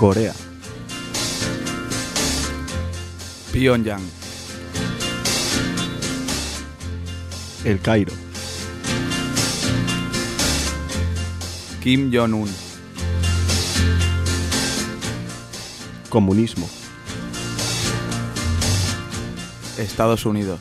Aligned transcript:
Corea, 0.00 0.32
Pyongyang, 3.52 4.00
El 7.66 7.80
Cairo, 7.80 8.14
Kim 11.82 12.10
Jong-un, 12.10 12.48
comunismo, 16.08 16.66
Estados 19.76 20.24
Unidos, 20.24 20.60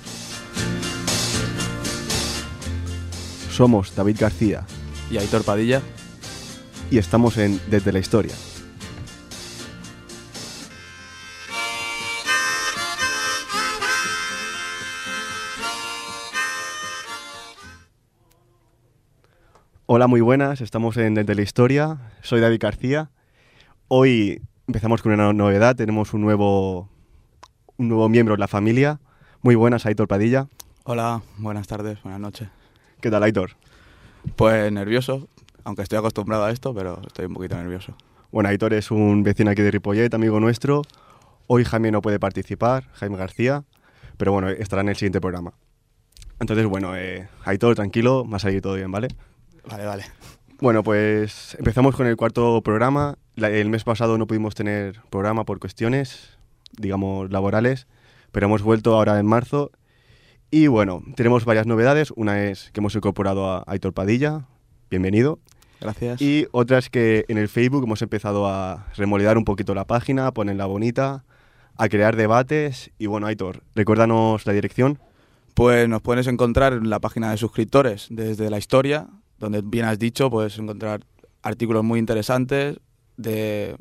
somos 3.50 3.96
David 3.96 4.18
García. 4.20 4.66
Y 5.10 5.18
Aitor 5.18 5.46
Padilla. 5.46 5.82
y 6.92 6.98
estamos 6.98 7.38
en 7.38 7.62
Desde 7.70 7.94
la 7.94 8.00
Historia. 8.00 8.36
Hola, 20.00 20.08
muy 20.08 20.22
buenas, 20.22 20.62
estamos 20.62 20.96
en 20.96 21.14
Desde 21.14 21.36
la 21.36 21.42
Historia, 21.42 21.98
soy 22.22 22.40
David 22.40 22.62
García. 22.62 23.10
Hoy 23.90 24.42
empezamos 24.66 25.02
con 25.02 25.12
una 25.12 25.34
novedad, 25.34 25.76
tenemos 25.76 26.14
un 26.14 26.22
nuevo, 26.22 26.88
un 27.76 27.90
nuevo 27.90 28.08
miembro 28.08 28.36
de 28.36 28.40
la 28.40 28.48
familia. 28.48 29.02
Muy 29.42 29.56
buenas, 29.56 29.86
Aitor 29.86 30.08
Padilla. 30.08 30.48
Hola, 30.86 31.22
buenas 31.38 31.68
tardes, 31.68 32.02
buenas 32.02 32.22
noches. 32.22 32.48
¿Qué 33.02 33.12
tal, 33.12 33.24
Aitor? 33.24 33.58
Pues 34.38 34.72
nervioso, 34.72 35.28
aunque 35.66 35.82
estoy 35.82 36.00
acostumbrado 36.00 36.46
a 36.46 36.52
esto, 36.52 36.74
pero 36.74 37.02
estoy 37.06 37.26
un 37.26 37.34
poquito 37.34 37.58
nervioso. 37.58 37.94
Bueno, 38.32 38.48
Aitor 38.48 38.74
es 38.76 38.92
un 38.92 39.24
vecino 39.24 39.52
aquí 39.52 39.64
de 39.64 39.72
Ripollet, 39.72 40.14
amigo 40.14 40.40
nuestro. 40.40 40.84
Hoy 41.48 41.66
Jaime 41.66 41.92
no 41.92 42.02
puede 42.02 42.20
participar, 42.20 42.86
Jaime 42.94 43.18
García, 43.18 43.66
pero 44.16 44.32
bueno, 44.32 44.48
estará 44.48 44.82
en 44.82 44.88
el 44.88 44.96
siguiente 44.96 45.20
programa. 45.20 45.56
Entonces, 46.40 46.66
bueno, 46.68 46.96
eh, 46.96 47.28
Aitor, 47.44 47.76
tranquilo, 47.76 48.26
va 48.26 48.38
a 48.38 48.40
salir 48.40 48.62
todo 48.62 48.76
bien, 48.76 48.94
¿vale? 48.94 49.10
Vale, 49.70 49.86
vale. 49.86 50.04
Bueno, 50.62 50.84
pues 50.84 51.56
empezamos 51.58 51.96
con 51.96 52.08
el 52.08 52.18
cuarto 52.18 52.62
programa. 52.62 53.18
La- 53.36 53.50
el 53.50 53.70
mes 53.70 53.84
pasado 53.84 54.18
no 54.18 54.28
pudimos 54.28 54.56
tener 54.56 55.02
programa 55.10 55.46
por 55.46 55.60
cuestiones, 55.60 56.38
digamos, 56.78 57.32
laborales, 57.32 57.88
pero 58.32 58.48
hemos 58.48 58.62
vuelto 58.62 58.96
ahora 58.96 59.20
en 59.20 59.26
marzo. 59.26 59.72
Y 60.52 60.68
bueno, 60.68 61.04
tenemos 61.16 61.46
varias 61.46 61.66
novedades. 61.68 62.12
Una 62.16 62.44
es 62.44 62.72
que 62.72 62.80
hemos 62.82 62.96
incorporado 62.96 63.50
a 63.50 63.64
Aitor 63.68 63.94
Padilla, 63.94 64.48
bienvenido. 64.90 65.40
Gracias. 65.80 66.22
Y 66.22 66.48
otra 66.52 66.78
es 66.80 66.90
que 66.90 67.24
en 67.30 67.38
el 67.38 67.48
Facebook 67.48 67.84
hemos 67.86 68.02
empezado 68.02 68.48
a 68.48 68.88
remodelar 68.98 69.38
un 69.38 69.46
poquito 69.46 69.74
la 69.76 69.86
página, 69.86 70.28
a 70.28 70.34
ponerla 70.34 70.66
bonita, 70.66 71.24
a 71.78 71.88
crear 71.88 72.18
debates. 72.18 72.92
Y 72.98 73.06
bueno, 73.06 73.28
Aitor, 73.28 73.64
recuérdanos 73.76 74.46
la 74.46 74.52
dirección. 74.52 75.00
Pues 75.54 75.88
nos 75.88 76.02
puedes 76.02 76.28
encontrar 76.28 76.74
en 76.74 76.90
la 76.90 77.00
página 77.00 77.32
de 77.32 77.38
suscriptores 77.38 78.08
desde 78.10 78.50
la 78.50 78.58
historia, 78.58 79.08
donde 79.40 79.62
bien 79.62 79.86
has 79.86 79.98
dicho, 80.00 80.30
puedes 80.30 80.58
encontrar 80.60 81.02
artículos 81.42 81.84
muy 81.84 82.00
interesantes 82.00 82.78
de 83.18 83.76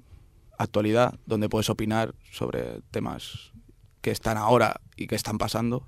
actualidad, 0.59 1.14
donde 1.27 1.48
puedes 1.48 1.69
opinar 1.70 2.14
sobre 2.31 2.81
temas 2.91 3.53
que 4.01 4.11
están 4.11 4.36
ahora 4.36 4.81
y 4.97 5.06
que 5.06 5.14
están 5.14 5.39
pasando. 5.39 5.85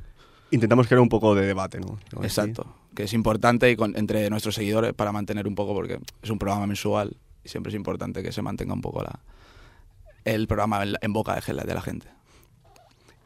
Intentamos 0.51 0.87
crear 0.89 1.01
un 1.01 1.09
poco 1.09 1.35
de 1.35 1.47
debate, 1.47 1.81
¿no? 1.81 1.99
Exacto, 2.23 2.75
que 2.95 3.05
es 3.05 3.13
importante 3.13 3.71
y 3.71 3.77
con- 3.77 3.97
entre 3.97 4.29
nuestros 4.31 4.55
seguidores 4.57 4.93
para 4.95 5.13
mantener 5.13 5.47
un 5.47 5.55
poco, 5.55 5.75
porque 5.75 6.01
es 6.23 6.31
un 6.31 6.39
programa 6.39 6.67
mensual 6.67 7.17
y 7.45 7.49
siempre 7.49 7.71
es 7.71 7.77
importante 7.77 8.23
que 8.23 8.33
se 8.33 8.43
mantenga 8.43 8.75
un 8.75 8.81
poco 8.81 9.03
la, 9.03 9.21
el 10.25 10.47
programa 10.49 10.83
en, 10.83 10.93
la- 10.93 10.99
en 11.03 11.13
boca 11.13 11.35
de, 11.41 11.55
de 11.55 11.75
la 11.75 11.81
gente. 11.83 12.09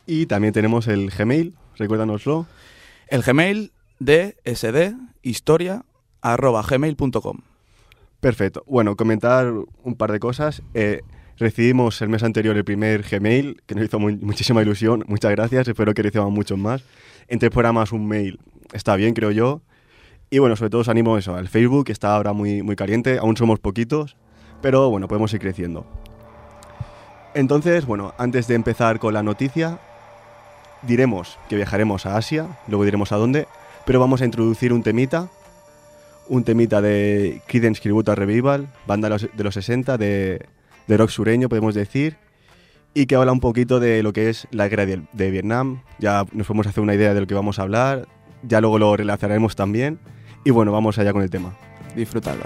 Y 0.06 0.26
también 0.26 0.52
tenemos 0.52 0.86
el 0.86 1.10
Gmail, 1.10 1.54
recuérdanoslo. 1.76 2.46
El 3.08 3.22
Gmail 3.22 3.72
de 3.98 4.36
sdhistoria.gmail.com 6.24 7.38
Perfecto. 8.20 8.64
Bueno, 8.66 8.96
comentar 8.96 9.52
un 9.82 9.94
par 9.96 10.10
de 10.10 10.18
cosas. 10.18 10.62
Eh, 10.72 11.02
recibimos 11.36 12.00
el 12.00 12.08
mes 12.08 12.22
anterior 12.22 12.56
el 12.56 12.64
primer 12.64 13.02
Gmail, 13.02 13.60
que 13.66 13.74
nos 13.74 13.84
hizo 13.84 13.98
mu- 13.98 14.16
muchísima 14.22 14.62
ilusión. 14.62 15.04
Muchas 15.06 15.30
gracias. 15.32 15.68
Espero 15.68 15.92
que 15.92 16.02
reciban 16.02 16.32
muchos 16.32 16.58
más. 16.58 16.82
Entre 17.28 17.50
programas, 17.50 17.92
un 17.92 18.06
mail 18.08 18.40
está 18.72 18.96
bien, 18.96 19.12
creo 19.12 19.30
yo. 19.30 19.60
Y 20.30 20.38
bueno, 20.38 20.56
sobre 20.56 20.70
todo 20.70 20.80
os 20.80 20.88
animo 20.88 21.18
eso, 21.18 21.36
al 21.36 21.48
Facebook, 21.48 21.84
que 21.84 21.92
está 21.92 22.16
ahora 22.16 22.32
muy, 22.32 22.62
muy 22.62 22.76
caliente. 22.76 23.18
Aún 23.18 23.36
somos 23.36 23.60
poquitos, 23.60 24.16
pero 24.62 24.88
bueno, 24.88 25.06
podemos 25.06 25.32
ir 25.34 25.40
creciendo. 25.40 25.86
Entonces, 27.34 27.84
bueno, 27.84 28.14
antes 28.16 28.46
de 28.48 28.54
empezar 28.54 28.98
con 28.98 29.12
la 29.12 29.22
noticia, 29.22 29.78
diremos 30.82 31.38
que 31.48 31.56
viajaremos 31.56 32.06
a 32.06 32.16
Asia, 32.16 32.46
luego 32.68 32.84
diremos 32.84 33.12
a 33.12 33.16
dónde, 33.16 33.46
pero 33.84 34.00
vamos 34.00 34.22
a 34.22 34.24
introducir 34.24 34.72
un 34.72 34.82
temita 34.82 35.28
un 36.28 36.44
temita 36.44 36.80
de 36.80 37.40
Creedence 37.46 37.80
Clearwater 37.80 38.18
Revival, 38.18 38.68
banda 38.86 39.08
de 39.08 39.14
los, 39.14 39.28
de 39.36 39.44
los 39.44 39.54
60, 39.54 39.98
de, 39.98 40.46
de 40.86 40.96
rock 40.96 41.10
sureño, 41.10 41.48
podemos 41.48 41.74
decir, 41.74 42.16
y 42.94 43.06
que 43.06 43.16
habla 43.16 43.32
un 43.32 43.40
poquito 43.40 43.80
de 43.80 44.02
lo 44.02 44.12
que 44.12 44.30
es 44.30 44.46
la 44.50 44.68
guerra 44.68 44.86
de, 44.86 45.02
de 45.12 45.30
Vietnam. 45.30 45.82
Ya 45.98 46.24
nos 46.32 46.46
podemos 46.46 46.66
hacer 46.66 46.82
una 46.82 46.94
idea 46.94 47.14
de 47.14 47.20
lo 47.20 47.26
que 47.26 47.34
vamos 47.34 47.58
a 47.58 47.62
hablar, 47.62 48.06
ya 48.42 48.60
luego 48.60 48.78
lo 48.78 48.96
relacionaremos 48.96 49.56
también. 49.56 49.98
Y 50.44 50.50
bueno, 50.50 50.72
vamos 50.72 50.98
allá 50.98 51.12
con 51.12 51.22
el 51.22 51.30
tema. 51.30 51.56
Disfrutadlo. 51.96 52.44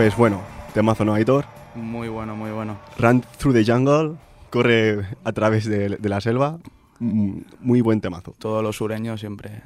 Pues 0.00 0.16
bueno, 0.16 0.40
temazo, 0.72 1.04
¿no, 1.04 1.12
Aitor? 1.12 1.44
Muy 1.74 2.08
bueno, 2.08 2.34
muy 2.34 2.50
bueno. 2.50 2.80
Run 2.98 3.20
Through 3.36 3.54
the 3.54 3.70
Jungle, 3.70 4.16
corre 4.48 5.04
a 5.24 5.32
través 5.32 5.66
de, 5.66 5.90
de 5.90 6.08
la 6.08 6.22
selva. 6.22 6.58
Mm, 7.00 7.40
Muy 7.60 7.82
buen 7.82 8.00
temazo, 8.00 8.34
Todo 8.38 8.62
lo 8.62 8.72
sureño 8.72 9.18
siempre 9.18 9.60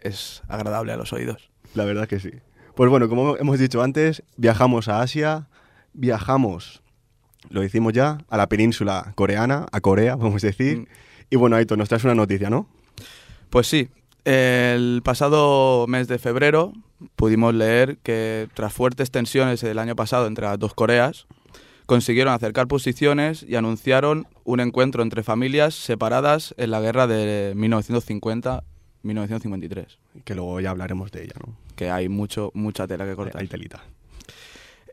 es 0.00 0.42
agradable 0.48 0.92
a 0.92 0.96
los 0.96 1.12
oídos. 1.12 1.50
la 1.74 1.84
verdad 1.84 2.08
que 2.08 2.20
sí. 2.20 2.30
Pues 2.74 2.88
bueno, 2.88 3.06
como 3.10 3.36
hemos 3.36 3.58
dicho 3.58 3.82
antes, 3.82 4.22
viajamos 4.38 4.88
a 4.88 5.02
Asia, 5.02 5.46
viajamos, 5.92 6.82
lo 7.50 7.60
decimos 7.60 7.92
ya, 7.92 8.16
a 8.30 8.38
la 8.38 8.48
península 8.48 9.12
coreana, 9.14 9.66
a 9.72 9.82
Corea, 9.82 10.16
vamos 10.16 10.42
a 10.42 10.46
decir. 10.46 10.78
Mm. 10.78 10.86
Y 11.28 11.36
bueno, 11.36 11.54
Aitor, 11.56 11.76
nos 11.76 11.90
traes 11.90 12.04
una 12.04 12.14
noticia, 12.14 12.48
¿no? 12.48 12.66
Pues 13.50 13.66
sí, 13.66 13.90
el 14.24 15.02
pasado 15.04 15.86
mes 15.86 16.08
de 16.08 16.18
febrero 16.18 16.72
pudimos 17.16 17.52
leer 17.54 17.98
que 17.98 18.48
tras 18.54 18.72
fuertes 18.72 19.10
tensiones 19.10 19.62
el 19.62 19.78
año 19.78 19.94
pasado 19.96 20.26
entre 20.26 20.46
las 20.46 20.58
dos 20.58 20.72
Coreas, 20.74 21.26
consiguieron 21.86 22.34
acercar 22.34 22.66
posiciones 22.66 23.42
y 23.42 23.56
anunciaron 23.56 24.26
un 24.44 24.60
encuentro 24.60 25.02
entre 25.02 25.22
familias 25.22 25.74
separadas 25.74 26.54
en 26.58 26.70
la 26.70 26.80
guerra 26.80 27.06
de 27.06 27.54
1950-1953, 27.56 29.96
Que 30.24 30.34
luego 30.34 30.60
ya 30.60 30.70
hablaremos 30.70 31.10
de 31.12 31.24
ella, 31.24 31.34
¿no? 31.44 31.54
que 31.76 31.90
hay 31.90 32.08
mucho, 32.08 32.50
mucha 32.54 32.86
tela 32.86 33.04
que 33.04 33.14
cortar. 33.14 33.40
Hay 33.40 33.48
telita. 33.48 33.82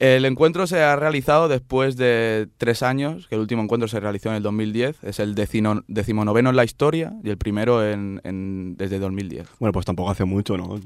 El 0.06 0.26
encuentro 0.26 0.68
se 0.68 0.82
ha 0.84 0.98
realizado 0.98 1.48
después 1.48 1.96
de 1.96 2.50
tres 2.58 2.84
años, 2.84 3.28
que 3.30 3.36
el 3.36 3.42
último 3.42 3.64
encuentro 3.64 3.88
se 3.88 4.02
realizó 4.02 4.28
en 4.30 4.36
el 4.36 4.44
2010, 4.44 5.02
es 5.02 5.20
el 5.22 5.34
decino- 5.34 5.84
decimonoveno 5.88 6.50
en 6.50 6.58
la 6.58 6.66
historia 6.66 7.14
y 7.24 7.30
el 7.30 7.38
primero 7.38 7.88
en, 7.90 8.20
en- 8.26 8.76
desde 8.76 9.00
2010. 9.00 9.48
Bueno, 9.60 9.72
pues 9.72 9.86
tampoco 9.86 10.12
hace 10.12 10.26
mucho, 10.26 10.58
¿no? 10.58 10.78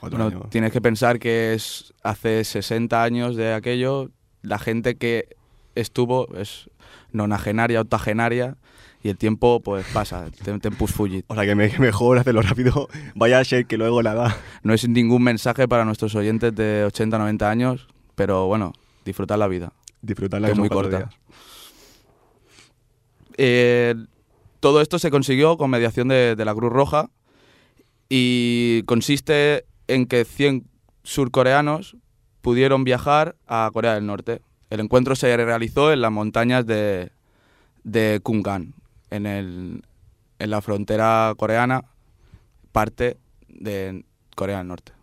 Bueno, 0.00 0.26
años. 0.26 0.50
tienes 0.50 0.72
que 0.72 0.80
pensar 0.80 1.20
que 1.20 1.54
es 1.54 1.94
hace 2.02 2.42
60 2.42 3.00
años 3.04 3.36
de 3.36 3.52
aquello, 3.54 4.10
la 4.42 4.58
gente 4.58 4.96
que 4.96 5.28
estuvo 5.76 6.26
es 6.36 6.68
nonagenaria, 7.12 7.80
octogenaria, 7.80 8.56
y 9.04 9.08
el 9.10 9.16
tiempo 9.18 9.60
pues 9.60 9.86
pasa, 9.92 10.26
tem- 10.44 10.60
tempus 10.60 10.90
fugit. 10.90 11.24
O 11.28 11.34
sea, 11.36 11.44
que 11.44 11.54
me- 11.54 11.70
que 11.70 11.78
mejor 11.78 12.18
hacerlo 12.18 12.42
rápido. 12.42 12.88
Vaya 13.14 13.38
a 13.38 13.44
ser 13.44 13.66
que 13.66 13.76
luego 13.76 14.02
la 14.02 14.14
da. 14.14 14.36
No 14.64 14.74
es 14.74 14.88
ningún 14.88 15.22
mensaje 15.22 15.68
para 15.68 15.84
nuestros 15.84 16.14
oyentes 16.16 16.52
de 16.56 16.84
80, 16.86 17.18
90 17.18 17.48
años, 17.50 17.86
pero 18.14 18.46
bueno, 18.46 18.72
disfrutar 19.04 19.38
la 19.38 19.48
vida. 19.48 19.72
Disfrutarla 20.02 20.48
que 20.48 20.52
que 20.52 20.54
es 20.54 20.58
muy 20.58 20.68
corta. 20.68 21.10
Eh, 23.36 23.94
todo 24.60 24.80
esto 24.80 24.98
se 24.98 25.10
consiguió 25.10 25.56
con 25.56 25.70
mediación 25.70 26.08
de, 26.08 26.36
de 26.36 26.44
la 26.44 26.54
Cruz 26.54 26.72
Roja 26.72 27.10
y 28.08 28.82
consiste 28.84 29.66
en 29.88 30.06
que 30.06 30.24
100 30.24 30.66
surcoreanos 31.02 31.96
pudieron 32.42 32.84
viajar 32.84 33.36
a 33.46 33.70
Corea 33.72 33.94
del 33.94 34.06
Norte. 34.06 34.42
El 34.70 34.80
encuentro 34.80 35.16
se 35.16 35.36
realizó 35.36 35.92
en 35.92 36.00
las 36.00 36.12
montañas 36.12 36.66
de, 36.66 37.10
de 37.84 38.20
Kungan, 38.22 38.74
en, 39.10 39.26
el, 39.26 39.82
en 40.38 40.50
la 40.50 40.60
frontera 40.60 41.32
coreana, 41.36 41.84
parte 42.72 43.18
de 43.48 44.04
Corea 44.34 44.58
del 44.58 44.68
Norte. 44.68 44.93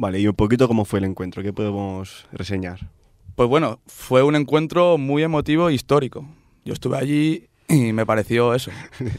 Vale, 0.00 0.18
y 0.18 0.26
un 0.26 0.34
poquito 0.34 0.66
cómo 0.66 0.86
fue 0.86 0.98
el 1.00 1.04
encuentro, 1.04 1.42
¿qué 1.42 1.52
podemos 1.52 2.26
reseñar? 2.32 2.88
Pues 3.34 3.50
bueno, 3.50 3.80
fue 3.86 4.22
un 4.22 4.34
encuentro 4.34 4.96
muy 4.96 5.22
emotivo 5.22 5.68
e 5.68 5.74
histórico. 5.74 6.26
Yo 6.64 6.72
estuve 6.72 6.96
allí 6.96 7.48
y 7.68 7.92
me 7.92 8.06
pareció 8.06 8.54
eso. 8.54 8.70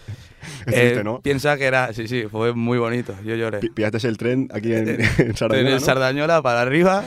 Eh, 0.65 0.99
¿no? 1.03 1.21
Piensa 1.21 1.55
que 1.55 1.65
era, 1.65 1.93
sí, 1.93 2.07
sí, 2.07 2.23
fue 2.23 2.55
muy 2.55 2.79
bonito. 2.79 3.13
Yo 3.23 3.35
lloré. 3.35 3.59
Pi- 3.59 3.69
Pillaste 3.69 4.07
el 4.07 4.17
tren 4.17 4.49
aquí 4.51 4.73
en, 4.73 4.89
en 5.19 5.37
Sardañola, 5.37 5.75
en. 5.75 5.79
Sardañola 5.81 6.41
para 6.41 6.61
arriba, 6.61 7.03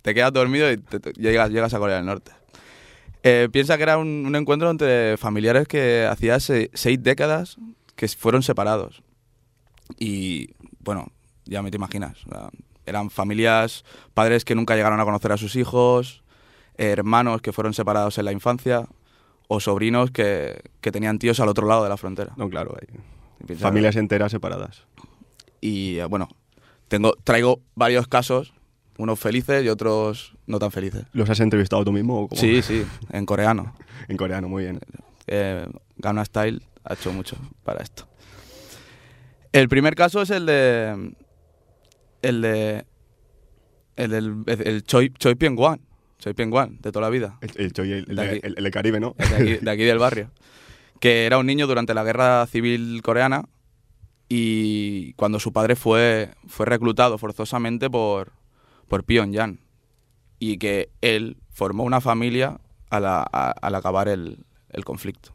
te 0.00 0.14
quedas 0.14 0.32
dormido 0.32 0.72
y 0.72 0.78
te- 0.78 0.98
te- 0.98 1.12
llegas, 1.12 1.50
llegas 1.50 1.74
a 1.74 1.78
Corea 1.78 1.96
del 1.96 2.06
Norte. 2.06 2.32
Eh, 3.22 3.48
piensa 3.52 3.76
que 3.76 3.82
era 3.82 3.98
un, 3.98 4.24
un 4.26 4.34
encuentro 4.36 4.70
entre 4.70 5.18
familiares 5.18 5.68
que 5.68 6.06
hacía 6.10 6.40
se- 6.40 6.70
seis 6.72 7.02
décadas 7.02 7.58
que 7.94 8.08
fueron 8.08 8.42
separados. 8.42 9.02
Y 9.98 10.54
bueno, 10.80 11.12
ya 11.44 11.60
me 11.60 11.70
te 11.70 11.76
imaginas. 11.76 12.16
Eran 12.88 13.10
familias, 13.10 13.84
padres 14.14 14.44
que 14.44 14.54
nunca 14.54 14.74
llegaron 14.74 15.00
a 15.00 15.04
conocer 15.04 15.32
a 15.32 15.36
sus 15.36 15.56
hijos, 15.56 16.22
hermanos 16.76 17.42
que 17.42 17.52
fueron 17.52 17.74
separados 17.74 18.18
en 18.18 18.24
la 18.24 18.32
infancia 18.32 18.86
o 19.48 19.60
sobrinos 19.60 20.10
que, 20.10 20.62
que 20.80 20.92
tenían 20.92 21.18
tíos 21.18 21.40
al 21.40 21.48
otro 21.48 21.66
lado 21.66 21.82
de 21.82 21.88
la 21.88 21.96
frontera. 21.96 22.32
No, 22.36 22.48
claro, 22.48 22.76
hay 22.80 23.56
familias 23.56 23.96
enteras 23.96 24.32
separadas. 24.32 24.86
y 25.60 25.98
eh, 25.98 26.04
bueno, 26.04 26.28
tengo, 26.88 27.14
traigo 27.24 27.60
varios 27.74 28.08
casos, 28.08 28.52
unos 28.96 29.18
felices 29.18 29.64
y 29.64 29.68
otros 29.68 30.34
no 30.46 30.58
tan 30.58 30.70
felices. 30.70 31.04
¿Los 31.12 31.30
has 31.30 31.40
entrevistado 31.40 31.84
tú 31.84 31.92
mismo 31.92 32.22
o 32.22 32.28
cómo? 32.28 32.40
Sí, 32.40 32.62
sí, 32.62 32.84
en 33.12 33.26
coreano. 33.26 33.74
En 34.08 34.16
coreano, 34.16 34.48
muy 34.48 34.62
bien. 34.62 34.80
Eh, 35.26 35.66
Gangnam 35.96 36.24
Style 36.24 36.62
ha 36.84 36.94
hecho 36.94 37.12
mucho 37.12 37.36
para 37.64 37.82
esto. 37.82 38.06
El 39.52 39.68
primer 39.68 39.94
caso 39.94 40.22
es 40.22 40.30
el 40.30 40.46
de. 40.46 41.14
El 42.22 42.42
de. 42.42 42.84
El 43.96 44.10
del 44.10 44.44
el 44.46 44.84
Choi, 44.84 45.10
Choi 45.18 45.34
Pyong-wan. 45.34 45.80
Choi 46.18 46.32
Pyong-wan, 46.34 46.78
de 46.80 46.92
toda 46.92 47.06
la 47.06 47.10
vida. 47.10 47.38
El, 47.40 47.50
el, 47.56 47.72
Choi, 47.72 47.92
el, 47.92 48.06
el, 48.10 48.16
De 48.16 48.22
aquí. 48.22 48.40
el- 48.56 48.70
Caribe, 48.70 49.00
¿no? 49.00 49.14
de 49.18 49.24
aquí, 49.36 49.64
de 49.64 49.70
aquí 49.70 49.82
del 49.84 49.98
barrio, 49.98 50.30
que 51.00 51.26
era 51.26 51.38
un 51.38 51.46
niño 51.46 51.66
durante 51.66 51.94
la 51.94 52.02
guerra 52.04 52.46
civil 52.46 53.00
coreana 53.02 53.44
y 54.28 55.12
cuando 55.14 55.40
su 55.40 55.52
padre 55.52 55.74
fue, 55.76 56.30
fue 56.46 56.66
reclutado 56.66 57.18
forzosamente 57.18 57.88
por, 57.88 58.32
por 58.88 59.04
Pyongyang 59.04 59.60
y 60.38 60.58
que 60.58 60.90
él 61.00 61.36
formó 61.50 61.84
una 61.84 62.00
familia 62.00 62.60
al, 62.90 63.06
a- 63.06 63.22
al 63.22 63.74
acabar 63.74 64.08
el, 64.08 64.44
el 64.70 64.84
conflicto. 64.84 65.30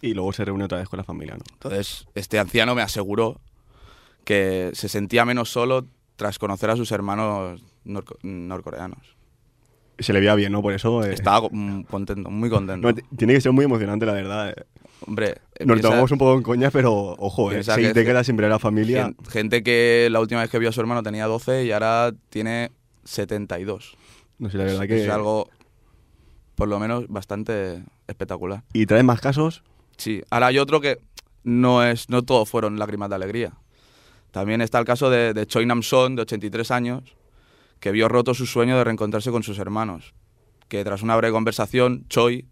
Y 0.00 0.12
luego 0.14 0.32
se 0.32 0.44
reúne 0.44 0.64
otra 0.64 0.78
vez 0.78 0.88
con 0.88 0.98
la 0.98 1.04
familia, 1.04 1.36
¿no? 1.36 1.44
Entonces, 1.54 2.06
este 2.14 2.38
anciano 2.38 2.74
me 2.74 2.82
aseguró 2.82 3.40
que 4.24 4.70
se 4.74 4.88
sentía 4.88 5.24
menos 5.24 5.50
solo 5.50 5.86
tras 6.16 6.38
conocer 6.38 6.70
a 6.70 6.76
sus 6.76 6.90
hermanos 6.92 7.62
norco- 7.84 8.16
norcoreanos. 8.22 9.16
Se 9.98 10.12
le 10.12 10.20
veía 10.20 10.34
bien, 10.34 10.50
¿no? 10.52 10.60
Por 10.62 10.72
eso... 10.72 11.04
eh, 11.04 11.12
Estaba 11.14 11.48
mm, 11.50 11.82
contento, 11.84 12.30
muy 12.30 12.50
contento. 12.50 12.90
no, 12.92 12.94
tiene 13.16 13.34
que 13.34 13.40
ser 13.40 13.52
muy 13.52 13.64
emocionante, 13.64 14.04
la 14.06 14.12
verdad. 14.12 14.50
eh. 14.50 14.64
Hombre, 15.06 15.34
Nos 15.60 15.76
piensa- 15.76 15.82
tomamos 15.90 16.10
un 16.10 16.18
poco 16.18 16.34
en 16.34 16.42
coña, 16.42 16.70
pero 16.70 16.92
ojo, 17.18 17.52
eh, 17.52 17.62
décadas 17.92 18.26
sin 18.26 18.36
ver 18.36 18.46
a 18.46 18.48
la 18.48 18.58
familia. 18.58 19.04
Gen- 19.04 19.16
Gente 19.28 19.62
que 19.62 20.08
la 20.10 20.20
última 20.20 20.40
vez 20.40 20.50
que 20.50 20.58
vio 20.58 20.70
a 20.70 20.72
su 20.72 20.80
hermano 20.80 21.02
tenía 21.02 21.26
12 21.26 21.64
y 21.64 21.72
ahora 21.72 22.12
tiene 22.30 22.72
72. 23.04 23.96
No 24.38 24.50
sé, 24.50 24.58
la 24.58 24.64
verdad 24.64 24.86
que... 24.88 25.04
Es 25.04 25.10
algo, 25.10 25.48
por 26.54 26.68
lo 26.68 26.78
menos, 26.80 27.06
bastante 27.08 27.84
espectacular. 28.08 28.62
¿Y 28.72 28.86
traes 28.86 29.04
más 29.04 29.20
casos? 29.20 29.62
Sí, 29.96 30.22
ahora 30.30 30.46
hay 30.48 30.58
otro 30.58 30.80
que 30.80 30.98
no 31.44 31.84
es 31.84 32.08
no 32.08 32.22
todos 32.22 32.48
fueron 32.48 32.78
lágrimas 32.78 33.10
de 33.10 33.14
alegría. 33.16 33.52
También 34.34 34.60
está 34.60 34.80
el 34.80 34.84
caso 34.84 35.10
de, 35.10 35.32
de 35.32 35.46
Choi 35.46 35.64
Nam-son, 35.64 36.16
de 36.16 36.22
83 36.22 36.72
años, 36.72 37.16
que 37.78 37.92
vio 37.92 38.08
roto 38.08 38.34
su 38.34 38.46
sueño 38.46 38.76
de 38.76 38.82
reencontrarse 38.82 39.30
con 39.30 39.44
sus 39.44 39.60
hermanos. 39.60 40.12
Que 40.66 40.82
tras 40.82 41.02
una 41.02 41.14
breve 41.14 41.32
conversación, 41.32 42.04
Choi 42.08 42.48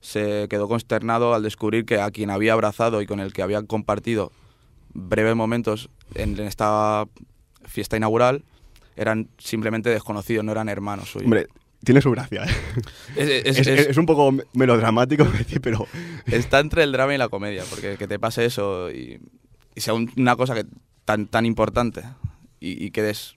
se 0.00 0.46
quedó 0.50 0.68
consternado 0.68 1.32
al 1.32 1.42
descubrir 1.42 1.86
que 1.86 2.02
a 2.02 2.10
quien 2.10 2.28
había 2.28 2.52
abrazado 2.52 3.00
y 3.00 3.06
con 3.06 3.18
el 3.20 3.32
que 3.32 3.40
había 3.40 3.62
compartido 3.62 4.30
breves 4.92 5.34
momentos 5.34 5.88
en 6.14 6.38
esta 6.40 7.06
fiesta 7.64 7.96
inaugural 7.96 8.44
eran 8.94 9.30
simplemente 9.38 9.88
desconocidos, 9.88 10.44
no 10.44 10.52
eran 10.52 10.68
hermanos 10.68 11.08
suyos. 11.12 11.24
Hombre, 11.24 11.46
tiene 11.82 12.02
su 12.02 12.10
gracia. 12.10 12.44
¿eh? 12.44 12.50
Es- 13.16 13.28
es- 13.28 13.58
Es, 13.60 13.66
es- 13.66 13.86
es 13.88 13.96
un 13.96 14.04
poco 14.04 14.34
melodramático, 14.52 15.26
pero 15.62 15.86
está 16.26 16.60
entre 16.60 16.82
el 16.82 16.92
drama 16.92 17.14
y 17.14 17.18
la 17.18 17.30
comedia, 17.30 17.64
porque 17.70 17.96
que 17.96 18.06
te 18.06 18.18
pase 18.18 18.44
eso 18.44 18.90
y, 18.90 19.18
y 19.74 19.80
sea 19.80 19.94
un- 19.94 20.12
una 20.18 20.36
cosa 20.36 20.54
que 20.54 20.64
tan, 21.06 21.26
tan 21.26 21.46
importante 21.46 22.02
y, 22.60 22.84
y 22.84 22.90
quedes 22.90 23.36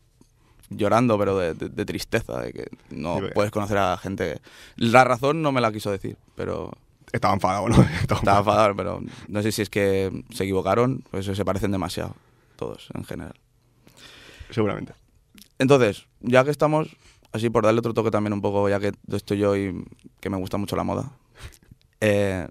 llorando, 0.69 1.17
pero 1.17 1.37
de, 1.37 1.53
de- 1.53 1.69
de 1.69 1.85
tristeza, 1.85 2.41
de 2.41 2.51
que 2.53 2.67
no 2.89 3.19
puedes 3.33 3.51
conocer 3.51 3.77
a 3.77 3.97
gente. 3.97 4.39
La 4.75 5.03
razón 5.05 5.41
no 5.41 5.51
me 5.53 5.61
la 5.61 5.71
quiso 5.71 5.89
decir, 5.91 6.17
pero 6.35 6.71
estaba 7.13 7.33
enfadado, 7.33 7.69
¿no? 7.69 7.75
Estaba 8.01 8.19
estaba 8.19 8.39
enfadado. 8.39 8.75
pero 8.75 9.01
no 9.29 9.41
sé 9.41 9.51
si 9.51 9.61
es 9.63 9.69
que 9.69 10.23
se 10.31 10.43
equivocaron, 10.43 11.03
pues 11.09 11.25
se 11.25 11.45
parecen 11.45 11.71
demasiado, 11.71 12.15
todos 12.55 12.89
en 12.93 13.03
general. 13.05 13.33
Seguramente. 14.51 14.93
Entonces, 15.57 16.05
ya 16.21 16.43
que 16.43 16.51
estamos, 16.51 16.95
así 17.31 17.49
por 17.49 17.63
darle 17.65 17.79
otro 17.79 17.93
toque 17.93 18.11
también 18.11 18.33
un 18.33 18.41
poco, 18.41 18.69
ya 18.69 18.79
que 18.79 18.91
estoy 19.11 19.39
yo 19.39 19.55
y 19.55 19.85
que 20.19 20.29
me 20.29 20.37
gusta 20.37 20.57
mucho 20.57 20.75
la 20.75 20.83
moda, 20.83 21.11
eh, 22.01 22.47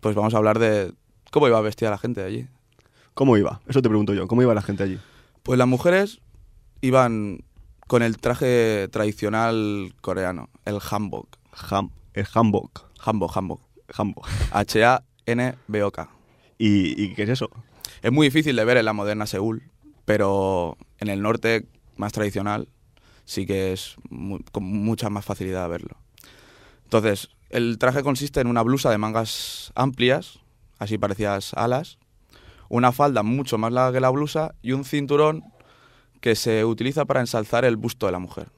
pues 0.00 0.14
vamos 0.14 0.34
a 0.34 0.38
hablar 0.38 0.58
de 0.58 0.92
cómo 1.30 1.46
iba 1.48 1.60
vestida 1.60 1.90
la 1.90 1.98
gente 1.98 2.20
de 2.22 2.26
allí. 2.26 2.46
¿Cómo 3.14 3.36
iba? 3.36 3.60
Eso 3.66 3.82
te 3.82 3.88
pregunto 3.88 4.14
yo. 4.14 4.26
¿Cómo 4.26 4.42
iba 4.42 4.54
la 4.54 4.62
gente 4.62 4.82
allí? 4.82 4.98
Pues 5.42 5.58
las 5.58 5.68
mujeres 5.68 6.20
iban 6.80 7.44
con 7.86 8.02
el 8.02 8.18
traje 8.18 8.88
tradicional 8.90 9.94
coreano, 10.00 10.48
el 10.64 10.78
hanbok. 10.80 11.36
Ham, 11.70 11.90
el 12.14 12.26
hanbok. 12.32 12.84
Hanbok, 13.00 13.36
hanbok. 13.36 13.60
Hanbok. 13.92 14.28
H-A-N-B-O-K. 14.52 16.08
¿Y, 16.58 17.02
¿Y 17.02 17.14
qué 17.14 17.24
es 17.24 17.30
eso? 17.30 17.50
Es 18.02 18.12
muy 18.12 18.28
difícil 18.28 18.54
de 18.56 18.64
ver 18.64 18.76
en 18.76 18.84
la 18.84 18.92
moderna 18.92 19.26
Seúl, 19.26 19.62
pero 20.04 20.76
en 20.98 21.08
el 21.08 21.22
norte 21.22 21.66
más 21.96 22.12
tradicional 22.12 22.68
sí 23.24 23.46
que 23.46 23.72
es 23.72 23.96
con 24.52 24.64
mucha 24.64 25.10
más 25.10 25.24
facilidad 25.24 25.68
verlo. 25.68 25.96
Entonces, 26.84 27.30
el 27.50 27.78
traje 27.78 28.02
consiste 28.02 28.40
en 28.40 28.46
una 28.46 28.62
blusa 28.62 28.90
de 28.90 28.98
mangas 28.98 29.72
amplias, 29.74 30.40
así 30.78 30.98
parecidas 30.98 31.54
alas, 31.54 31.98
una 32.70 32.92
falda 32.92 33.22
mucho 33.22 33.58
más 33.58 33.72
larga 33.72 33.92
que 33.92 34.00
la 34.00 34.08
blusa 34.10 34.54
y 34.62 34.72
un 34.72 34.84
cinturón 34.84 35.42
que 36.20 36.36
se 36.36 36.64
utiliza 36.64 37.04
para 37.04 37.20
ensalzar 37.20 37.64
el 37.64 37.76
busto 37.76 38.06
de 38.06 38.12
la 38.12 38.18
mujer. 38.18 38.48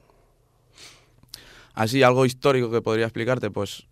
Así, 1.73 2.03
algo 2.03 2.25
histórico 2.25 2.69
que 2.69 2.81
podría 2.81 3.05
explicarte, 3.05 3.49
pues 3.49 3.87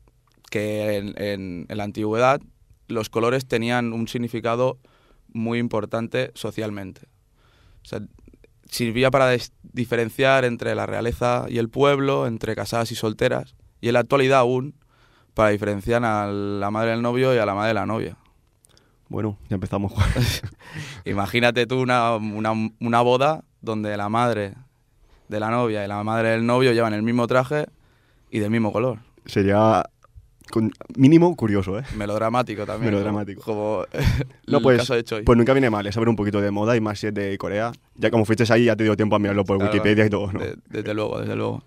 que 0.51 0.97
en, 0.97 1.65
la 1.67 1.83
antigüedad 1.83 2.39
los 2.87 3.09
colores 3.09 3.47
tenían 3.47 3.93
un 3.93 4.07
significado 4.07 4.77
muy 5.29 5.57
importante 5.57 6.31
socialmente. 6.35 7.07
O 7.83 7.85
sea, 7.85 8.01
sirvía 8.69 9.09
para 9.09 9.35
diferenciar 9.63 10.45
entre 10.45 10.75
la 10.75 10.85
realeza 10.85 11.45
y 11.49 11.57
el 11.57 11.69
pueblo, 11.69 12.27
entre 12.27 12.55
casadas 12.55 12.91
y 12.91 12.95
solteras, 12.95 13.55
y 13.79 13.87
en 13.87 13.93
la 13.93 14.01
actualidad 14.01 14.39
aún 14.39 14.75
para 15.33 15.49
diferenciar 15.49 16.05
a 16.05 16.27
la 16.27 16.69
madre 16.69 16.91
del 16.91 17.01
novio 17.01 17.33
y 17.33 17.39
a 17.39 17.45
la 17.45 17.55
madre 17.55 17.69
de 17.69 17.73
la 17.73 17.85
novia. 17.87 18.17
Bueno, 19.11 19.37
ya 19.49 19.55
empezamos. 19.55 19.91
Imagínate 21.05 21.67
tú 21.67 21.81
una, 21.81 22.15
una, 22.15 22.53
una 22.79 23.01
boda 23.01 23.43
donde 23.61 23.97
la 23.97 24.07
madre 24.07 24.53
de 25.27 25.39
la 25.39 25.49
novia 25.49 25.83
y 25.83 25.87
la 25.89 26.01
madre 26.05 26.29
del 26.29 26.45
novio 26.45 26.71
llevan 26.71 26.93
el 26.93 27.03
mismo 27.03 27.27
traje 27.27 27.65
y 28.29 28.39
del 28.39 28.49
mismo 28.51 28.71
color. 28.71 28.99
Sería 29.25 29.83
con- 30.49 30.71
mínimo 30.95 31.35
curioso, 31.35 31.77
¿eh? 31.77 31.83
Melodramático 31.97 32.65
también. 32.65 32.93
Melodramático. 32.93 33.41
Como, 33.41 33.83
como 33.83 33.85
No, 34.47 34.57
el 34.59 34.63
pues, 34.63 34.77
caso 34.77 34.95
de 34.95 35.03
Choi. 35.03 35.23
pues 35.23 35.37
nunca 35.37 35.51
viene 35.51 35.69
mal, 35.69 35.85
es 35.85 35.93
saber 35.93 36.07
un 36.07 36.15
poquito 36.15 36.39
de 36.39 36.49
moda 36.51 36.77
y 36.77 36.79
más 36.79 36.97
si 36.99 37.07
es 37.07 37.13
de 37.13 37.37
Corea. 37.37 37.73
Ya 37.95 38.11
como 38.11 38.23
fuiste 38.23 38.45
ahí, 38.51 38.63
ya 38.65 38.77
te 38.77 38.85
dio 38.85 38.95
tiempo 38.95 39.17
a 39.17 39.19
mirarlo 39.19 39.43
por 39.43 39.57
Claro, 39.57 39.73
Wikipedia 39.73 40.05
y 40.05 40.09
todo, 40.09 40.31
¿no? 40.31 40.39
de- 40.39 40.55
desde 40.69 40.93
luego, 40.93 41.19
desde 41.19 41.35
luego. 41.35 41.63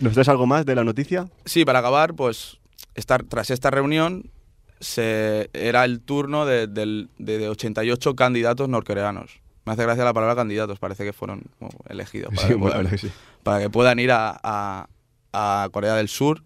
¿Nos 0.00 0.14
traes 0.14 0.30
algo 0.30 0.46
más 0.46 0.64
de 0.64 0.74
la 0.74 0.82
noticia? 0.84 1.28
Sí, 1.44 1.66
para 1.66 1.80
acabar, 1.80 2.14
pues 2.14 2.56
estar, 2.94 3.22
tras 3.24 3.50
esta 3.50 3.70
reunión 3.70 4.30
se, 4.80 5.50
era 5.52 5.84
el 5.84 6.00
turno 6.00 6.44
de, 6.46 6.66
de- 6.66 7.06
de 7.18 7.48
88 7.48 8.14
candidatos 8.16 8.68
norcoreanos. 8.68 9.40
Me 9.64 9.72
hace 9.72 9.82
gracia 9.82 10.04
la 10.04 10.12
palabra 10.14 10.36
candidatos, 10.36 10.78
parece 10.78 11.04
que 11.04 11.12
fueron 11.12 11.42
bueno, 11.58 11.76
elegidos 11.88 12.32
para, 12.34 12.46
Sí, 12.48 12.54
que 12.54 12.58
puedan, 12.58 12.86
que 12.88 12.98
sí. 12.98 13.10
para 13.42 13.60
que 13.60 13.70
puedan 13.70 13.98
ir 13.98 14.12
a, 14.12 14.38
a- 14.42 14.88
a 15.32 15.68
Corea 15.72 15.94
del 15.94 16.08
Sur 16.08 16.42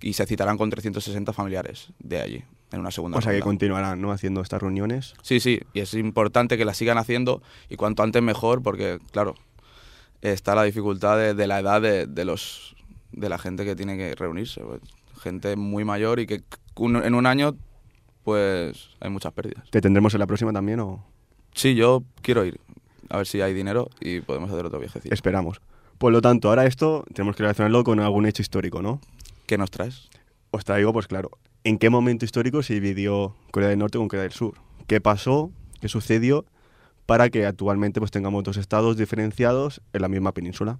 y 0.00 0.12
se 0.14 0.24
citarán 0.26 0.56
con 0.56 0.70
360 0.70 1.32
familiares 1.32 1.88
de 1.98 2.20
allí 2.20 2.44
en 2.72 2.80
una 2.80 2.90
segunda 2.92 3.18
O 3.18 3.20
sea 3.20 3.32
que 3.32 3.38
ronda. 3.40 3.44
continuarán, 3.50 4.00
¿no? 4.00 4.12
Haciendo 4.12 4.40
estas 4.40 4.62
reuniones. 4.62 5.14
Sí, 5.22 5.40
sí, 5.40 5.60
y 5.74 5.80
es 5.80 5.92
importante 5.94 6.56
que 6.56 6.64
la 6.64 6.72
sigan 6.74 6.96
haciendo 6.98 7.42
y 7.68 7.74
cuanto 7.76 8.02
antes 8.04 8.22
mejor 8.22 8.62
porque, 8.62 8.98
claro, 9.10 9.34
está 10.22 10.54
la 10.54 10.62
dificultad 10.62 11.16
de, 11.18 11.34
de 11.34 11.46
la 11.46 11.58
edad 11.60 11.80
de, 11.82 12.06
de 12.06 12.24
los 12.24 12.76
de 13.12 13.28
la 13.28 13.38
gente 13.38 13.64
que 13.64 13.74
tiene 13.74 13.96
que 13.96 14.14
reunirse. 14.14 14.60
pues, 14.60 14.80
gente 15.20 15.56
muy 15.56 15.84
mayor 15.84 16.20
y 16.20 16.26
que 16.26 16.42
un- 16.76 16.96
en 17.04 17.14
un 17.14 17.26
año, 17.26 17.56
pues, 18.24 18.90
hay 19.00 19.10
muchas 19.10 19.32
pérdidas. 19.32 19.68
¿Te 19.70 19.80
tendremos 19.80 20.14
en 20.14 20.20
la 20.20 20.26
próxima 20.26 20.52
también 20.52 20.80
o 20.80 21.04
Sí, 21.54 21.74
yo 21.74 22.04
quiero 22.22 22.44
ir, 22.44 22.60
a 23.08 23.18
ver 23.18 23.26
si 23.26 23.40
hay 23.40 23.52
dinero 23.52 23.90
y 24.00 24.20
podemos 24.20 24.50
hacer 24.50 24.64
otro 24.64 24.78
viajecito. 24.78 25.14
esperamos? 25.14 25.60
Por 25.98 26.12
lo 26.12 26.22
tanto, 26.22 26.48
ahora 26.48 26.64
esto 26.64 27.04
tenemos 27.12 27.36
que 27.36 27.42
relacionarlo 27.42 27.84
con 27.84 28.00
algún 28.00 28.26
hecho 28.26 28.42
histórico, 28.42 28.82
¿no? 28.82 29.00
¿Qué 29.46 29.58
nos 29.58 29.70
traes? 29.70 30.08
Os 30.50 30.64
traigo, 30.64 30.92
pues 30.92 31.06
claro, 31.06 31.30
¿en 31.64 31.78
qué 31.78 31.90
momento 31.90 32.24
histórico 32.24 32.62
se 32.62 32.74
dividió 32.74 33.36
Corea 33.50 33.68
del 33.68 33.78
Norte 33.78 33.98
con 33.98 34.08
Corea 34.08 34.22
del 34.22 34.32
Sur? 34.32 34.54
¿Qué 34.86 35.00
pasó? 35.00 35.50
¿Qué 35.80 35.88
sucedió? 35.88 36.46
Para 37.06 37.28
que 37.28 37.44
actualmente 37.44 38.00
pues 38.00 38.10
tengamos 38.10 38.44
dos 38.44 38.56
estados 38.56 38.96
diferenciados 38.96 39.82
en 39.92 40.02
la 40.02 40.08
misma 40.08 40.32
península. 40.32 40.78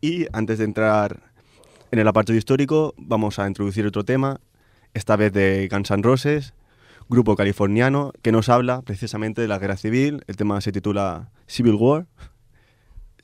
Y 0.00 0.26
antes 0.32 0.58
de 0.58 0.64
entrar 0.64 1.22
en 1.90 1.98
el 1.98 2.08
apartado 2.08 2.36
histórico, 2.36 2.94
vamos 2.98 3.38
a 3.38 3.46
introducir 3.46 3.86
otro 3.86 4.04
tema, 4.04 4.40
esta 4.94 5.16
vez 5.16 5.32
de 5.32 5.68
Guns 5.70 5.90
N' 5.90 6.02
Roses, 6.02 6.54
grupo 7.08 7.36
californiano 7.36 8.12
que 8.22 8.32
nos 8.32 8.48
habla 8.48 8.82
precisamente 8.82 9.42
de 9.42 9.48
la 9.48 9.58
guerra 9.58 9.76
civil. 9.76 10.24
El 10.26 10.36
tema 10.36 10.60
se 10.60 10.72
titula 10.72 11.30
Civil 11.46 11.74
War. 11.74 12.06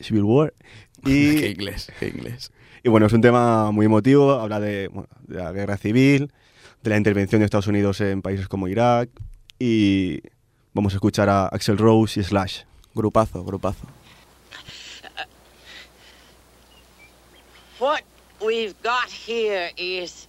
Civil 0.01 0.25
War. 0.25 0.55
Y 1.03 1.37
qué 1.37 1.49
inglés, 1.49 1.91
qué 1.99 2.09
inglés. 2.09 2.53
y 2.83 2.91
bueno, 2.91 3.07
es 3.07 3.15
un 3.15 3.23
tema 3.23 3.71
muy 3.71 3.87
emotivo, 3.87 4.33
habla 4.33 4.61
de, 4.61 4.89
bueno, 4.89 5.09
de 5.27 5.37
la 5.37 5.51
guerra 5.51 5.79
civil, 5.79 6.31
de 6.83 6.91
la 6.91 6.99
intervención 6.99 7.39
de 7.39 7.47
Estados 7.47 7.69
Unidos 7.69 8.03
en 8.03 8.21
países 8.21 8.49
como 8.49 8.69
Irak 8.69 9.09
y 9.59 10.21
vamos 10.75 10.93
a 10.93 10.97
escuchar 10.97 11.31
a 11.31 11.47
Axel 11.47 11.79
Rose 11.79 12.21
y 12.21 12.23
Slash. 12.23 12.65
Grupazo, 12.95 13.43
grupazo. 13.45 13.87
What 17.79 18.03
we've 18.43 18.75
got 18.83 19.09
here 19.09 19.73
is 19.79 20.29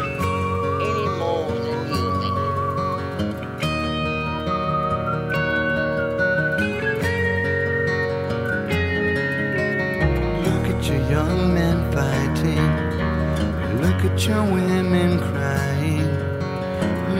at 14.13 14.27
your 14.27 14.43
women 14.43 15.19
crying. 15.19 16.03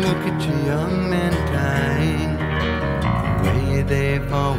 Look 0.02 0.22
at 0.30 0.46
your 0.46 0.60
young 0.66 1.10
men 1.10 1.32
dying. 1.54 2.38
The 3.44 3.50
way 3.60 3.82
they've 3.82 4.34
always 4.34 4.51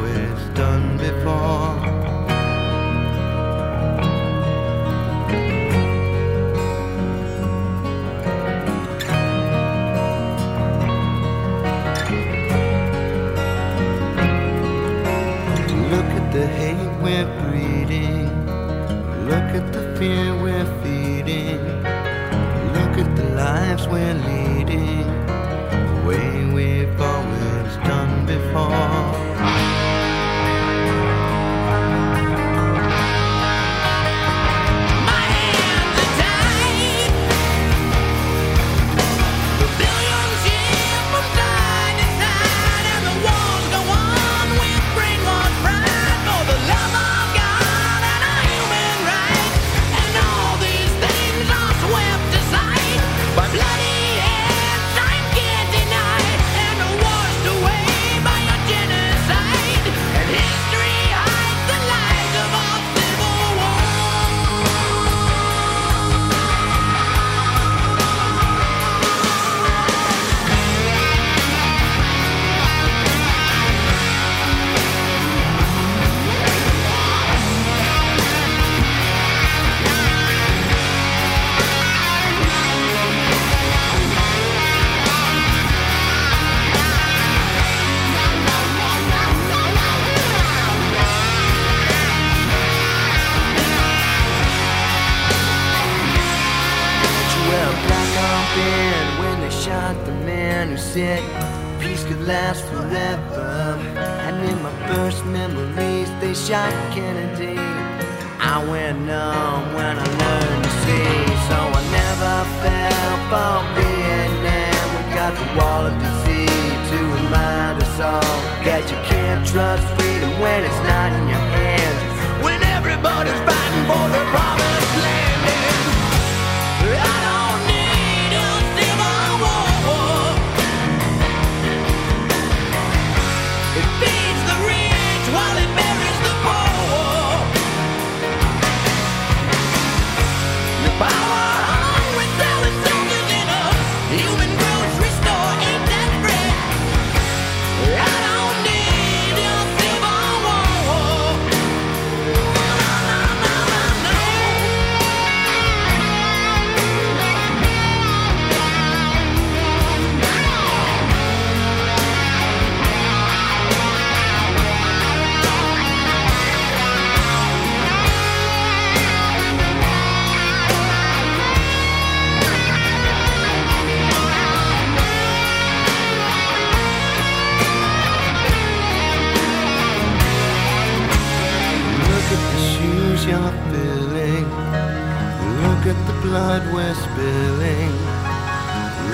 spilling. 186.93 187.93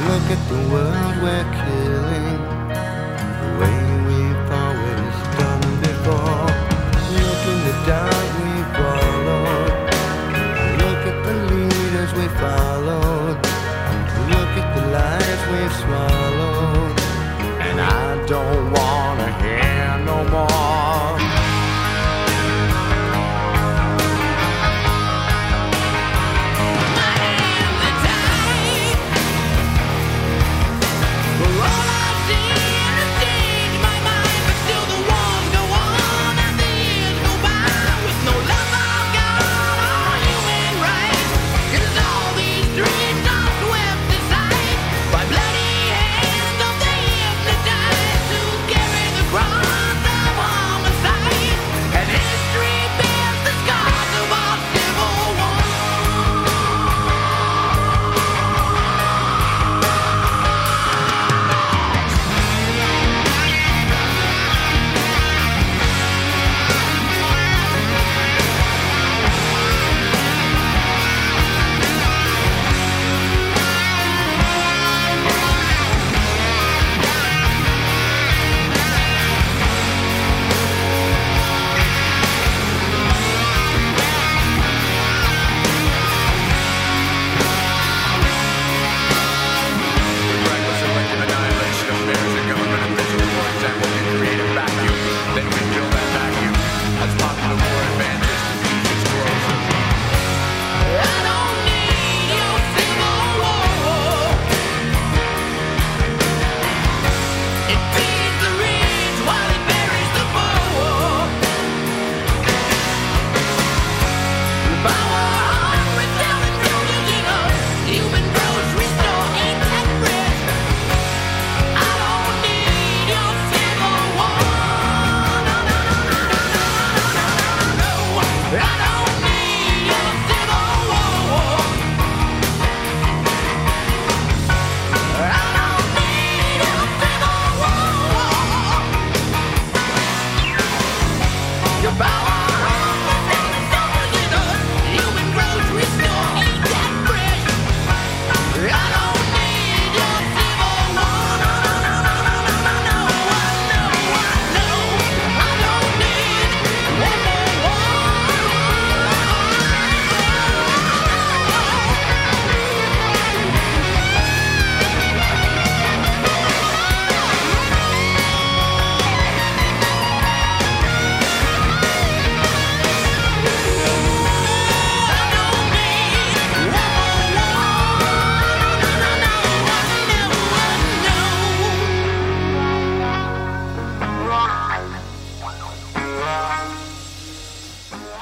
Look 0.10 0.26
at 0.36 0.42
the 0.50 0.62
world 0.72 1.16
we're 1.24 1.48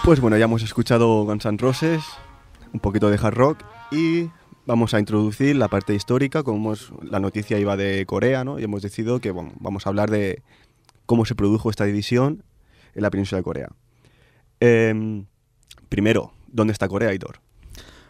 Pues 0.08 0.22
bueno, 0.22 0.38
ya 0.38 0.46
hemos 0.46 0.64
escuchado 0.64 1.26
Guns 1.26 1.46
N' 1.46 1.58
Roses, 1.58 2.02
un 2.72 2.80
poquito 2.80 3.10
de 3.10 3.20
hard 3.22 3.34
rock 3.34 3.66
y 3.92 4.30
vamos 4.66 4.94
a 4.94 5.00
introducir 5.00 5.58
la 5.58 5.68
parte 5.68 5.94
histórica, 5.96 6.44
como 6.44 6.60
hemos, 6.60 6.94
la 7.04 7.20
noticia 7.20 7.60
iba 7.60 7.76
de 7.76 8.06
Corea, 8.06 8.46
¿no? 8.46 8.58
Y 8.58 8.64
hemos 8.64 8.82
decidido 8.82 9.20
que 9.20 9.32
bueno, 9.32 9.52
vamos 9.60 9.86
a 9.86 9.90
hablar 9.90 10.10
de 10.10 10.44
cómo 11.06 11.26
se 11.26 11.36
produjo 11.36 11.70
esta 11.70 11.84
división 11.84 12.46
en 12.96 13.02
la 13.02 13.10
península 13.10 13.40
de 13.40 13.44
Corea. 13.44 13.68
Em, 14.62 15.26
primero, 15.90 16.32
¿dónde 16.48 16.72
está 16.72 16.88
Corea, 16.88 17.10
Aitor? 17.10 17.42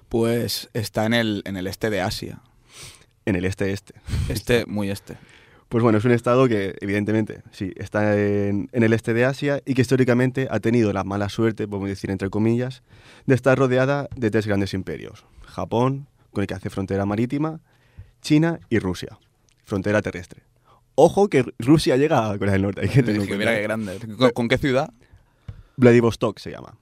Pues 0.07 0.69
está 0.75 1.03
en 1.07 1.15
el, 1.15 1.41
en 1.45 1.57
el 1.57 1.65
este 1.65 1.89
de 1.89 2.01
Asia. 2.01 2.43
En 3.25 3.35
el 3.35 3.43
este-este. 3.43 3.95
Este, 4.29 4.67
muy 4.67 4.91
este. 4.91 5.17
Pues 5.69 5.83
bueno, 5.83 5.97
es 5.97 6.05
un 6.05 6.11
estado 6.11 6.47
que 6.47 6.75
evidentemente 6.79 7.41
sí, 7.51 7.73
está 7.75 8.17
en, 8.17 8.69
en 8.71 8.83
el 8.83 8.93
este 8.93 9.13
de 9.13 9.25
Asia 9.25 9.61
y 9.65 9.73
que 9.73 9.81
históricamente 9.81 10.47
ha 10.49 10.59
tenido 10.61 10.93
la 10.93 11.03
mala 11.03 11.27
suerte, 11.27 11.67
podemos 11.67 11.89
decir 11.89 12.09
entre 12.09 12.29
comillas, 12.29 12.83
de 13.25 13.35
estar 13.35 13.57
rodeada 13.57 14.07
de 14.15 14.31
tres 14.31 14.47
grandes 14.47 14.73
imperios. 14.73 15.25
Japón, 15.45 16.07
con 16.31 16.41
el 16.41 16.47
que 16.47 16.53
hace 16.53 16.69
frontera 16.69 17.05
marítima, 17.05 17.59
China 18.21 18.59
y 18.69 18.79
Rusia, 18.79 19.19
frontera 19.65 20.01
terrestre. 20.01 20.43
Ojo 20.95 21.27
que 21.27 21.43
Rusia 21.59 21.97
llega 21.97 22.31
a 22.31 22.37
Corea 22.37 22.53
del 22.53 22.61
Norte, 22.61 22.81
hay 22.81 22.89
que 22.89 23.03
tenerlo 23.03 23.23
en 23.23 23.27
Que 23.27 23.35
cuenta. 23.35 23.51
mira 23.51 23.55
qué 23.55 23.61
grande. 23.63 23.99
¿Con, 24.17 24.29
con 24.31 24.47
qué 24.47 24.57
ciudad? 24.57 24.89
Vladivostok 25.75 26.39
se 26.39 26.49
llama, 26.51 26.77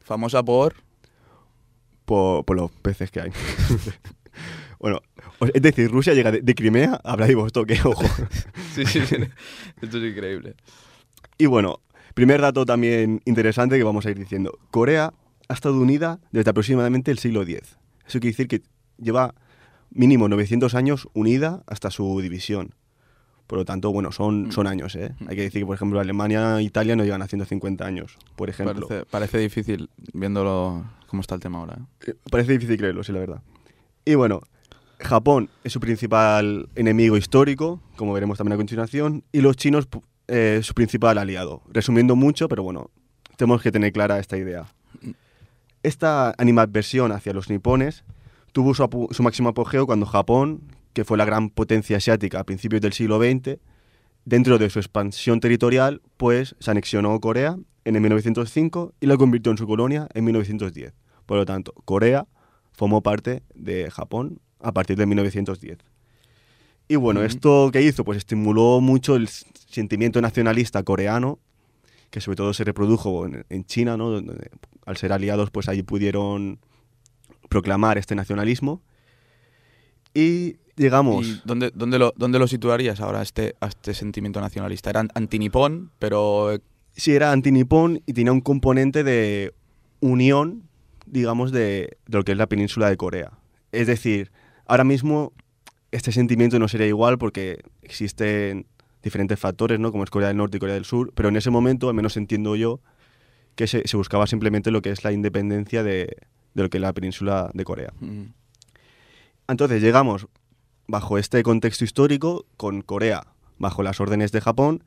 Famosa 0.00 0.42
por... 0.42 0.74
por, 2.04 2.44
por 2.44 2.56
los 2.56 2.70
peces 2.72 3.10
que 3.10 3.20
hay. 3.20 3.30
bueno, 4.78 5.00
es 5.40 5.62
decir, 5.62 5.90
Rusia 5.90 6.14
llega 6.14 6.32
de, 6.32 6.40
de 6.40 6.54
Crimea 6.54 7.00
a 7.02 7.16
Vladivostok, 7.16 7.70
eh, 7.70 7.80
ojo. 7.84 8.04
Sí, 8.74 8.84
sí, 8.84 9.00
sí. 9.06 9.16
Esto 9.80 9.98
es 9.98 10.12
increíble. 10.12 10.54
Y 11.38 11.46
bueno, 11.46 11.80
primer 12.14 12.40
dato 12.40 12.66
también 12.66 13.22
interesante 13.24 13.78
que 13.78 13.84
vamos 13.84 14.04
a 14.06 14.10
ir 14.10 14.18
diciendo. 14.18 14.58
Corea 14.70 15.12
ha 15.48 15.54
estado 15.54 15.78
unida 15.80 16.18
desde 16.30 16.50
aproximadamente 16.50 17.10
el 17.10 17.18
siglo 17.18 17.42
X. 17.42 17.78
Eso 18.06 18.20
quiere 18.20 18.32
decir 18.32 18.48
que 18.48 18.62
lleva 18.98 19.34
mínimo 19.90 20.28
900 20.28 20.74
años 20.74 21.08
unida 21.14 21.62
hasta 21.66 21.90
su 21.90 22.20
división. 22.20 22.74
Por 23.46 23.58
lo 23.58 23.64
tanto, 23.64 23.92
bueno, 23.92 24.10
son, 24.10 24.50
son 24.50 24.66
años, 24.66 24.96
¿eh? 24.96 25.14
Hay 25.28 25.36
que 25.36 25.42
decir 25.42 25.62
que, 25.62 25.66
por 25.66 25.76
ejemplo, 25.76 26.00
Alemania 26.00 26.58
e 26.58 26.64
Italia 26.64 26.96
no 26.96 27.04
llegan 27.04 27.22
a 27.22 27.28
150 27.28 27.86
años, 27.86 28.18
por 28.34 28.50
ejemplo. 28.50 28.88
Parece, 28.88 29.06
parece 29.06 29.38
difícil 29.38 29.88
viéndolo 30.12 30.84
cómo 31.06 31.20
está 31.20 31.36
el 31.36 31.40
tema 31.40 31.58
ahora. 31.60 31.78
¿eh? 31.78 32.10
Eh, 32.10 32.14
Parece 32.28 32.52
difícil 32.52 32.76
creerlo, 32.76 33.04
sí, 33.04 33.12
la 33.12 33.20
verdad. 33.20 33.42
Y 34.04 34.16
bueno, 34.16 34.40
Japón 34.98 35.50
es 35.62 35.72
su 35.72 35.80
principal 35.80 36.68
enemigo 36.74 37.16
histórico, 37.16 37.80
como 37.96 38.12
veremos 38.12 38.38
también 38.38 38.54
a 38.54 38.56
continuación, 38.56 39.24
y 39.32 39.40
los 39.40 39.56
chinos 39.56 39.88
eh, 40.28 40.60
su 40.62 40.74
principal 40.74 41.18
aliado. 41.18 41.62
Resumiendo 41.72 42.16
mucho, 42.16 42.48
pero 42.48 42.62
bueno, 42.62 42.90
tenemos 43.36 43.62
que 43.62 43.70
tener 43.70 43.92
clara 43.92 44.18
esta 44.18 44.36
idea. 44.36 44.66
Esta 45.82 46.34
animadversión 46.38 47.12
hacia 47.12 47.32
los 47.32 47.48
nipones 47.48 48.04
tuvo 48.52 48.74
su, 48.74 49.22
máximo 49.22 49.50
apogeo 49.50 49.86
cuando 49.86 50.06
Japón, 50.06 50.62
que 50.94 51.04
fue 51.04 51.18
la 51.18 51.24
gran 51.24 51.50
potencia 51.50 51.98
asiática 51.98 52.40
a 52.40 52.44
principios 52.44 52.80
del 52.80 52.92
siglo 52.92 53.18
XX, 53.18 53.58
dentro 54.24 54.58
de 54.58 54.70
su 54.70 54.78
expansión 54.78 55.40
territorial, 55.40 56.00
pues 56.16 56.56
se 56.58 56.70
anexionó 56.70 57.20
Corea 57.20 57.56
en 57.84 57.94
el 57.94 58.00
1905 58.00 58.94
y 58.98 59.06
la 59.06 59.16
convirtió 59.16 59.52
en 59.52 59.58
su 59.58 59.66
colonia 59.66 60.08
en 60.14 60.24
1910. 60.24 60.94
Por 61.26 61.36
lo 61.36 61.44
tanto, 61.44 61.72
Corea 61.84 62.26
formó 62.72 63.02
parte 63.02 63.42
de 63.54 63.90
Japón 63.90 64.40
a 64.60 64.72
partir 64.72 64.96
de 64.96 65.06
1910. 65.06 65.78
Y 66.88 66.96
bueno, 66.96 67.20
Ujú. 67.20 67.26
¿esto 67.26 67.70
qué 67.72 67.82
hizo? 67.82 68.04
Pues 68.04 68.18
estimuló 68.18 68.80
mucho 68.80 69.16
el 69.16 69.28
sentimiento 69.28 70.20
nacionalista 70.20 70.82
coreano, 70.82 71.38
que 72.10 72.20
sobre 72.20 72.36
todo 72.36 72.54
se 72.54 72.64
reprodujo 72.64 73.26
en, 73.26 73.44
en 73.48 73.64
China, 73.64 73.96
¿no? 73.96 74.10
Donde, 74.10 74.50
al 74.84 74.96
ser 74.96 75.12
aliados, 75.12 75.50
pues 75.50 75.68
ahí 75.68 75.82
pudieron 75.82 76.60
proclamar 77.48 77.98
este 77.98 78.14
nacionalismo. 78.14 78.82
Y 80.14 80.56
llegamos... 80.76 81.26
¿Y 81.26 81.40
dónde, 81.44 81.72
dónde, 81.74 81.98
lo, 81.98 82.14
dónde 82.16 82.38
lo 82.38 82.46
situarías 82.46 83.00
ahora 83.00 83.20
este, 83.22 83.56
a 83.60 83.66
este 83.66 83.92
sentimiento 83.92 84.40
nacionalista? 84.40 84.90
Era 84.90 85.06
antinipón, 85.14 85.90
pero 85.98 86.52
eh, 86.52 86.60
sí 86.94 87.12
era 87.14 87.32
antinipón 87.32 88.02
y 88.06 88.12
tenía 88.12 88.32
un 88.32 88.40
componente 88.40 89.02
de 89.02 89.52
unión, 90.00 90.62
digamos, 91.06 91.50
de, 91.50 91.98
de 92.06 92.18
lo 92.18 92.24
que 92.24 92.32
es 92.32 92.38
la 92.38 92.46
península 92.46 92.88
de 92.88 92.96
Corea. 92.96 93.32
Es 93.72 93.88
decir, 93.88 94.30
ahora 94.66 94.84
mismo 94.84 95.32
este 95.92 96.12
sentimiento 96.12 96.58
no 96.58 96.68
sería 96.68 96.86
igual 96.86 97.18
porque 97.18 97.60
existen 97.82 98.66
diferentes 99.02 99.38
factores, 99.38 99.78
¿no? 99.78 99.92
Como 99.92 100.04
es 100.04 100.10
Corea 100.10 100.28
del 100.28 100.36
Norte 100.36 100.56
y 100.56 100.60
Corea 100.60 100.74
del 100.74 100.84
Sur, 100.84 101.12
pero 101.14 101.28
en 101.28 101.36
ese 101.36 101.50
momento, 101.50 101.88
al 101.88 101.94
menos 101.94 102.16
entiendo 102.16 102.56
yo, 102.56 102.80
que 103.54 103.66
se, 103.66 103.86
se 103.86 103.96
buscaba 103.96 104.26
simplemente 104.26 104.70
lo 104.70 104.82
que 104.82 104.90
es 104.90 105.04
la 105.04 105.12
independencia 105.12 105.82
de, 105.82 106.16
de 106.54 106.62
lo 106.62 106.68
que 106.68 106.78
es 106.78 106.82
la 106.82 106.92
península 106.92 107.50
de 107.54 107.64
Corea. 107.64 107.92
mm, 108.00 108.24
Entonces 109.48 109.80
llegamos 109.80 110.26
bajo 110.88 111.18
este 111.18 111.42
contexto 111.42 111.84
histórico 111.84 112.46
con 112.56 112.82
Corea 112.82 113.28
bajo 113.58 113.82
las 113.82 114.00
órdenes 114.00 114.32
de 114.32 114.40
Japón 114.40 114.84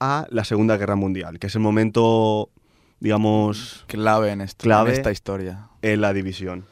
a 0.00 0.26
la 0.30 0.44
Segunda 0.44 0.76
Guerra 0.76 0.96
Mundial, 0.96 1.38
que 1.38 1.48
es 1.48 1.54
el 1.56 1.60
momento, 1.60 2.50
digamos, 3.00 3.84
clave 3.88 4.30
en, 4.30 4.40
esto, 4.40 4.62
Clave. 4.62 4.90
en 4.90 4.96
esta 4.96 5.10
historia. 5.10 5.68
en 5.82 6.00
la 6.00 6.12
división. 6.12 6.64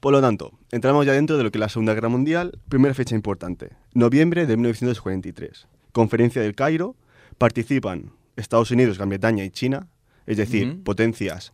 Por 0.00 0.12
lo 0.12 0.20
tanto, 0.20 0.52
entramos 0.72 1.06
ya 1.06 1.12
dentro 1.12 1.36
de 1.36 1.44
lo 1.44 1.52
que 1.52 1.58
es 1.58 1.60
la 1.60 1.68
Segunda 1.68 1.94
Guerra 1.94 2.08
Mundial, 2.08 2.58
primera 2.68 2.94
fecha 2.94 3.14
importante, 3.14 3.70
noviembre 3.92 4.46
de 4.46 4.56
1943. 4.56 5.68
Conferencia 5.92 6.42
del 6.42 6.54
Cairo, 6.54 6.96
participan 7.38 8.12
Estados 8.36 8.70
Unidos, 8.70 8.96
Gran 8.96 9.10
Bretaña 9.10 9.44
y 9.44 9.50
China, 9.50 9.86
es 10.26 10.38
decir, 10.38 10.82
potencias 10.82 11.52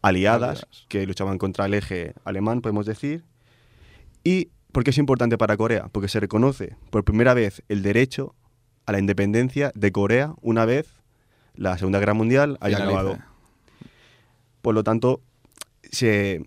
aliadas 0.00 0.60
Aliadas. 0.60 0.86
que 0.88 1.06
luchaban 1.06 1.38
contra 1.38 1.66
el 1.66 1.74
eje 1.74 2.14
alemán, 2.24 2.60
podemos 2.60 2.86
decir. 2.86 3.24
¿Y 4.24 4.50
por 4.70 4.84
qué 4.84 4.90
es 4.90 4.98
importante 4.98 5.36
para 5.36 5.56
Corea? 5.56 5.88
Porque 5.90 6.08
se 6.08 6.20
reconoce 6.20 6.76
por 6.90 7.04
primera 7.04 7.34
vez 7.34 7.62
el 7.68 7.82
derecho 7.82 8.34
a 8.86 8.92
la 8.92 8.98
independencia 8.98 9.72
de 9.74 9.92
Corea 9.92 10.34
una 10.40 10.64
vez 10.64 10.88
la 11.54 11.76
Segunda 11.78 11.98
Guerra 11.98 12.14
Mundial 12.14 12.58
haya 12.60 12.78
acabado. 12.78 13.18
Por 14.60 14.74
lo 14.74 14.84
tanto, 14.84 15.20
se, 15.90 16.44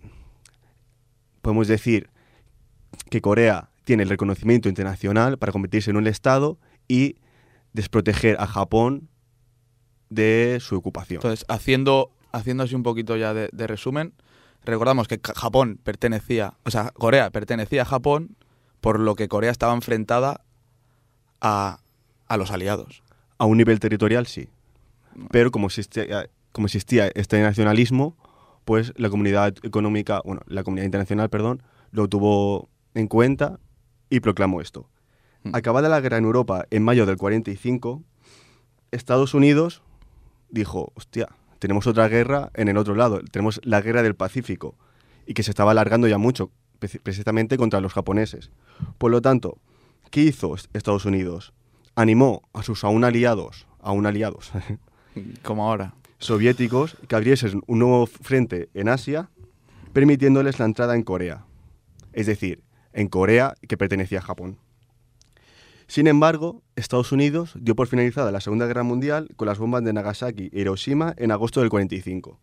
podemos 1.46 1.68
decir 1.68 2.10
que 3.08 3.20
Corea 3.20 3.70
tiene 3.84 4.02
el 4.02 4.08
reconocimiento 4.08 4.68
internacional 4.68 5.38
para 5.38 5.52
convertirse 5.52 5.92
en 5.92 5.96
un 5.96 6.08
Estado 6.08 6.58
y 6.88 7.18
desproteger 7.72 8.36
a 8.40 8.48
Japón 8.48 9.08
de 10.10 10.58
su 10.60 10.74
ocupación. 10.74 11.18
Entonces, 11.18 11.46
haciendo, 11.48 12.10
haciendo 12.32 12.64
así 12.64 12.74
un 12.74 12.82
poquito 12.82 13.16
ya 13.16 13.32
de, 13.32 13.48
de 13.52 13.66
resumen, 13.68 14.12
recordamos 14.64 15.06
que 15.06 15.20
Japón 15.22 15.78
pertenecía, 15.84 16.54
o 16.64 16.72
sea, 16.72 16.90
Corea 16.90 17.30
pertenecía 17.30 17.82
a 17.82 17.84
Japón, 17.84 18.34
por 18.80 18.98
lo 18.98 19.14
que 19.14 19.28
Corea 19.28 19.52
estaba 19.52 19.72
enfrentada 19.72 20.40
a, 21.40 21.78
a 22.26 22.36
los 22.36 22.50
aliados. 22.50 23.04
A 23.38 23.44
un 23.44 23.56
nivel 23.56 23.78
territorial 23.78 24.26
sí. 24.26 24.48
Pero 25.30 25.52
como 25.52 25.68
existía, 25.68 26.28
como 26.50 26.66
existía 26.66 27.06
este 27.14 27.40
nacionalismo, 27.40 28.16
pues 28.66 28.92
la 28.96 29.08
comunidad 29.08 29.54
económica, 29.62 30.20
bueno, 30.24 30.42
la 30.46 30.62
comunidad 30.64 30.84
internacional, 30.86 31.30
perdón, 31.30 31.62
lo 31.92 32.08
tuvo 32.08 32.68
en 32.94 33.06
cuenta 33.06 33.58
y 34.10 34.18
proclamó 34.20 34.60
esto. 34.60 34.90
Mm. 35.44 35.54
Acabada 35.54 35.88
la 35.88 36.00
guerra 36.00 36.18
en 36.18 36.24
Europa 36.24 36.66
en 36.70 36.82
mayo 36.82 37.06
del 37.06 37.16
45, 37.16 38.02
Estados 38.90 39.34
Unidos 39.34 39.82
dijo, 40.50 40.92
hostia, 40.96 41.28
tenemos 41.60 41.86
otra 41.86 42.08
guerra 42.08 42.50
en 42.54 42.66
el 42.68 42.76
otro 42.76 42.96
lado, 42.96 43.20
tenemos 43.30 43.60
la 43.64 43.80
guerra 43.80 44.02
del 44.02 44.16
Pacífico, 44.16 44.74
y 45.26 45.34
que 45.34 45.42
se 45.44 45.50
estaba 45.52 45.70
alargando 45.70 46.08
ya 46.08 46.18
mucho, 46.18 46.50
preci- 46.80 47.00
precisamente 47.00 47.56
contra 47.56 47.80
los 47.80 47.92
japoneses. 47.92 48.50
Por 48.98 49.12
lo 49.12 49.22
tanto, 49.22 49.58
¿qué 50.10 50.22
hizo 50.22 50.54
est- 50.56 50.74
Estados 50.74 51.04
Unidos? 51.04 51.52
Animó 51.94 52.42
a 52.52 52.62
sus 52.64 52.82
aún 52.82 53.04
aliados, 53.04 53.66
aún 53.80 54.06
aliados 54.06 54.50
Como 55.44 55.68
ahora. 55.68 55.94
Soviéticos 56.18 56.96
que 57.08 57.16
abriesen 57.16 57.62
un 57.66 57.78
nuevo 57.78 58.06
frente 58.06 58.68
en 58.74 58.88
Asia, 58.88 59.30
permitiéndoles 59.92 60.58
la 60.58 60.64
entrada 60.64 60.94
en 60.94 61.02
Corea. 61.02 61.44
Es 62.12 62.26
decir, 62.26 62.62
en 62.92 63.08
Corea 63.08 63.54
que 63.68 63.76
pertenecía 63.76 64.18
a 64.18 64.22
Japón. 64.22 64.58
Sin 65.86 66.08
embargo, 66.08 66.62
Estados 66.74 67.12
Unidos 67.12 67.54
dio 67.60 67.76
por 67.76 67.86
finalizada 67.86 68.32
la 68.32 68.40
Segunda 68.40 68.66
Guerra 68.66 68.82
Mundial 68.82 69.28
con 69.36 69.46
las 69.46 69.58
bombas 69.58 69.84
de 69.84 69.92
Nagasaki 69.92 70.50
e 70.52 70.60
Hiroshima 70.60 71.14
en 71.16 71.30
agosto 71.30 71.60
del 71.60 71.70
45. 71.70 72.40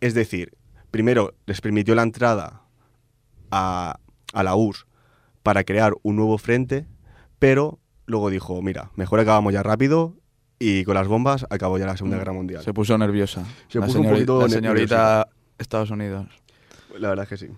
Es 0.00 0.14
decir, 0.14 0.56
primero 0.90 1.34
les 1.46 1.60
permitió 1.60 1.96
la 1.96 2.02
entrada 2.02 2.62
a, 3.50 3.98
a 4.32 4.42
la 4.42 4.54
URSS 4.54 4.86
para 5.42 5.64
crear 5.64 5.94
un 6.02 6.16
nuevo 6.16 6.38
frente, 6.38 6.86
pero 7.38 7.80
luego 8.06 8.30
dijo, 8.30 8.62
mira, 8.62 8.92
mejor 8.94 9.18
acabamos 9.18 9.52
ya 9.52 9.62
rápido 9.64 10.14
y 10.58 10.84
con 10.84 10.94
las 10.94 11.06
bombas 11.06 11.46
acabó 11.50 11.78
ya 11.78 11.86
la 11.86 11.96
Segunda 11.96 12.18
Guerra 12.18 12.32
Mundial. 12.32 12.62
Se 12.62 12.74
puso 12.74 12.96
nerviosa. 12.98 13.44
Se 13.68 13.78
la 13.78 13.86
puso 13.86 14.00
un 14.00 14.08
poquito 14.08 14.42
la 14.42 14.48
señorita 14.48 15.28
Estados 15.58 15.90
Unidos. 15.90 16.26
La 16.98 17.08
verdad 17.10 17.24
es 17.24 17.28
que 17.28 17.36
sí. 17.36 17.52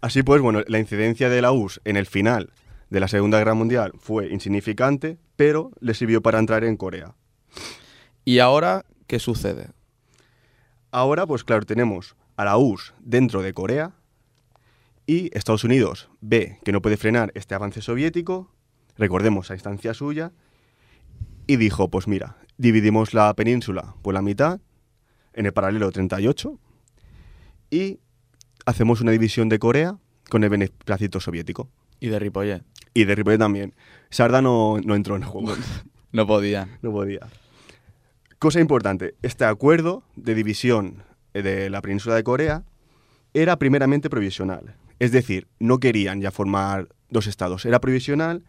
Así 0.00 0.22
pues, 0.22 0.40
bueno, 0.40 0.62
la 0.66 0.78
incidencia 0.78 1.28
de 1.28 1.42
la 1.42 1.52
URSS 1.52 1.80
en 1.84 1.96
el 1.96 2.06
final 2.06 2.52
de 2.88 3.00
la 3.00 3.08
Segunda 3.08 3.38
Guerra 3.38 3.54
Mundial 3.54 3.92
fue 3.98 4.28
insignificante, 4.28 5.18
pero 5.36 5.70
le 5.80 5.94
sirvió 5.94 6.22
para 6.22 6.38
entrar 6.38 6.64
en 6.64 6.76
Corea. 6.76 7.14
¿Y 8.24 8.38
ahora 8.38 8.84
qué 9.06 9.18
sucede? 9.18 9.68
Ahora, 10.90 11.26
pues 11.26 11.44
claro, 11.44 11.64
tenemos 11.66 12.16
a 12.36 12.44
la 12.44 12.56
URSS 12.56 12.94
dentro 13.00 13.42
de 13.42 13.52
Corea 13.52 13.92
y 15.06 15.36
Estados 15.36 15.64
Unidos 15.64 16.08
ve 16.20 16.58
que 16.64 16.72
no 16.72 16.82
puede 16.82 16.96
frenar 16.96 17.32
este 17.34 17.54
avance 17.54 17.82
soviético, 17.82 18.50
recordemos 18.96 19.50
a 19.50 19.54
instancia 19.54 19.94
suya, 19.94 20.32
y 21.50 21.56
dijo, 21.56 21.90
pues 21.90 22.06
mira, 22.06 22.36
dividimos 22.58 23.12
la 23.12 23.34
península 23.34 23.96
por 24.02 24.14
la 24.14 24.22
mitad, 24.22 24.60
en 25.32 25.46
el 25.46 25.52
paralelo 25.52 25.90
38, 25.90 26.56
y 27.70 27.98
hacemos 28.66 29.00
una 29.00 29.10
división 29.10 29.48
de 29.48 29.58
Corea 29.58 29.98
con 30.28 30.44
el 30.44 30.50
beneplácito 30.50 31.18
soviético. 31.18 31.68
Y 31.98 32.06
de 32.06 32.20
Ripollet. 32.20 32.62
Y 32.94 33.02
de 33.04 33.16
Ripollet 33.16 33.40
también. 33.40 33.74
Sarda 34.10 34.40
no, 34.40 34.78
no 34.78 34.94
entró 34.94 35.16
en 35.16 35.22
el 35.22 35.28
juego. 35.28 35.56
No 36.12 36.24
podían. 36.24 36.70
No 36.82 36.92
podía. 36.92 37.26
Cosa 38.38 38.60
importante, 38.60 39.16
este 39.22 39.44
acuerdo 39.44 40.04
de 40.14 40.36
división 40.36 41.02
eh, 41.34 41.42
de 41.42 41.68
la 41.68 41.82
península 41.82 42.14
de 42.14 42.22
Corea 42.22 42.62
era 43.34 43.58
primeramente 43.58 44.08
provisional. 44.08 44.76
Es 45.00 45.10
decir, 45.10 45.48
no 45.58 45.78
querían 45.80 46.20
ya 46.20 46.30
formar 46.30 46.90
dos 47.08 47.26
estados, 47.26 47.64
era 47.64 47.80
provisional 47.80 48.44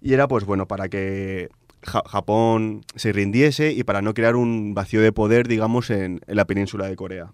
y 0.00 0.14
era 0.14 0.28
pues 0.28 0.46
bueno 0.46 0.66
para 0.66 0.88
que 0.88 1.50
Ja- 1.82 2.02
Japón 2.06 2.84
se 2.96 3.12
rindiese 3.12 3.72
y 3.72 3.84
para 3.84 4.02
no 4.02 4.14
crear 4.14 4.36
un 4.36 4.74
vacío 4.74 5.00
de 5.00 5.12
poder, 5.12 5.46
digamos, 5.48 5.90
en, 5.90 6.20
en 6.26 6.36
la 6.36 6.44
península 6.46 6.86
de 6.86 6.96
Corea. 6.96 7.32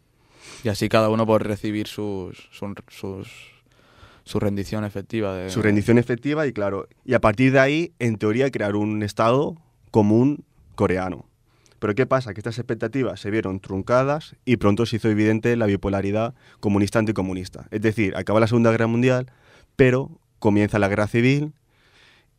Y 0.62 0.68
así 0.68 0.88
cada 0.88 1.09
uno 1.11 1.26
por 1.26 1.46
recibir 1.46 1.87
sus, 1.88 2.48
sus, 2.52 2.70
sus- 2.88 3.52
su 4.24 4.40
rendición 4.40 4.85
efectiva. 4.85 5.35
De, 5.35 5.50
Su 5.50 5.61
rendición 5.62 5.98
efectiva 5.98 6.46
y 6.46 6.52
claro, 6.52 6.88
y 7.04 7.14
a 7.14 7.20
partir 7.20 7.52
de 7.52 7.61
ahí, 7.61 7.92
en 7.98 8.16
teoría, 8.16 8.50
crear 8.50 8.74
un 8.76 9.02
estado 9.02 9.57
común 9.90 10.44
coreano. 10.74 11.26
Pero 11.78 11.94
¿qué 11.94 12.07
pasa? 12.07 12.33
Que 12.33 12.40
estas 12.40 12.59
expectativas 12.59 13.20
se 13.20 13.30
vieron 13.30 13.61
truncadas 13.61 14.37
y 14.46 14.57
pronto 14.57 14.87
se 14.87 14.96
hizo 14.96 15.11
evidente 15.11 15.54
la 15.57 15.66
bipolaridad 15.66 16.35
comunista-anticomunista. 16.61 17.66
Es 17.70 17.83
decir, 17.83 18.16
acaba 18.16 18.40
la 18.40 18.46
Segunda 18.46 18.70
Guerra 18.70 18.87
Mundial, 18.87 19.30
pero 19.76 20.11
comienza 20.38 20.78
la 20.78 20.88
Guerra 20.88 21.07
Civil 21.07 21.52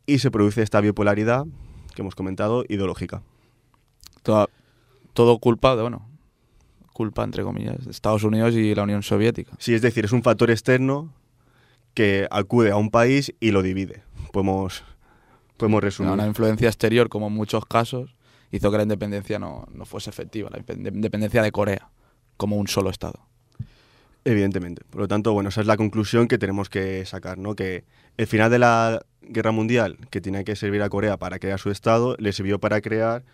y 0.06 0.18
se 0.18 0.32
produce 0.32 0.62
esta 0.62 0.80
bipolaridad 0.80 1.46
que 1.96 2.02
hemos 2.02 2.14
comentado, 2.14 2.64
ideológica. 2.68 3.22
Toda- 4.22 4.46
todo 5.14 5.38
culpa 5.38 5.74
de, 5.74 5.82
bueno, 5.82 6.08
culpa 6.92 7.24
entre 7.24 7.42
comillas, 7.42 7.84
de 7.84 7.90
Estados 7.90 8.22
Unidos 8.22 8.54
y 8.54 8.74
la 8.74 8.84
Unión 8.84 9.02
Soviética. 9.02 9.52
Sí, 9.58 9.74
es 9.74 9.82
decir, 9.82 10.04
es 10.04 10.12
un 10.12 10.22
factor 10.22 10.50
externo 10.50 11.12
que 11.94 12.28
acude 12.30 12.70
a 12.70 12.76
un 12.76 12.90
país 12.90 13.34
y 13.40 13.50
lo 13.50 13.62
divide. 13.62 14.02
Podemos, 14.32 14.84
podemos 15.56 15.82
resumir. 15.82 16.12
Una 16.12 16.26
influencia 16.26 16.68
exterior, 16.68 17.08
como 17.08 17.26
en 17.28 17.32
muchos 17.32 17.64
casos, 17.66 18.14
hizo 18.52 18.70
que 18.70 18.76
la 18.76 18.82
independencia 18.84 19.38
no, 19.38 19.66
no 19.72 19.84
fuese 19.86 20.10
efectiva, 20.10 20.50
la 20.50 20.58
inde- 20.58 20.94
independencia 20.94 21.42
de 21.42 21.50
Corea, 21.52 21.88
como 22.36 22.56
un 22.56 22.68
solo 22.68 22.90
Estado. 22.90 23.20
Evidentemente. 24.24 24.82
Por 24.90 25.02
lo 25.02 25.08
tanto, 25.08 25.32
bueno, 25.32 25.48
esa 25.50 25.60
es 25.60 25.66
la 25.66 25.76
conclusión 25.76 26.26
que 26.28 26.36
tenemos 26.36 26.68
que 26.68 27.04
sacar, 27.06 27.38
¿no? 27.38 27.54
Que 27.54 27.84
el 28.16 28.26
final 28.26 28.50
de 28.50 28.58
la 28.58 29.06
guerra 29.28 29.52
mundial, 29.52 29.98
que 30.10 30.20
tenía 30.20 30.44
que 30.44 30.56
servir 30.56 30.82
a 30.82 30.88
Corea 30.88 31.16
para 31.16 31.38
crear 31.38 31.58
su 31.58 31.70
Estado, 31.70 32.16
le 32.18 32.32
sirvió 32.32 32.58
para 32.58 32.80
crear, 32.80 33.24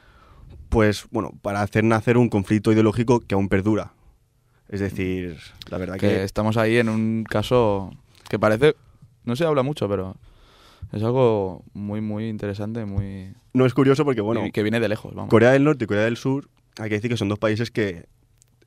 pues, 0.69 1.07
bueno, 1.11 1.33
para 1.43 1.63
hacer 1.63 1.85
nacer 1.85 2.17
un 2.17 2.29
conflicto 2.29 2.73
ideológico 2.73 3.21
que 3.21 3.35
aún 3.35 3.49
perdura. 3.49 3.93
Es 4.69 4.81
decir, 4.81 5.39
la 5.69 5.79
verdad 5.79 5.95
Que 5.95 6.09
que... 6.09 6.25
estamos 6.25 6.57
ahí 6.57 6.79
en 6.79 6.89
un 6.89 7.25
caso 7.25 7.91
que 8.31 8.39
parece, 8.39 8.75
no 9.25 9.37
se 9.37 9.45
habla 9.45 9.63
mucho, 9.63 9.89
pero 9.89 10.17
es 10.93 11.03
algo 11.03 11.63
muy, 11.75 12.01
muy 12.01 12.29
interesante, 12.29 12.85
muy 12.85 13.35
No 13.53 13.67
es 13.67 13.75
curioso 13.75 14.05
porque, 14.05 14.23
bueno, 14.23 14.43
que 14.53 14.63
viene 14.63 14.81
de 14.81 14.89
lejos. 14.89 15.15
Vamos. 15.15 15.31
Corea 15.31 15.53
del 15.53 15.65
Norte 15.65 15.85
y 15.85 15.87
Corea 15.87 16.05
del 16.05 16.17
Sur, 16.17 16.49
hay 16.79 16.89
que 16.89 16.95
decir 16.97 17.11
que 17.11 17.17
son 17.19 17.29
dos 17.29 17.39
países 17.39 17.71
que 17.71 18.07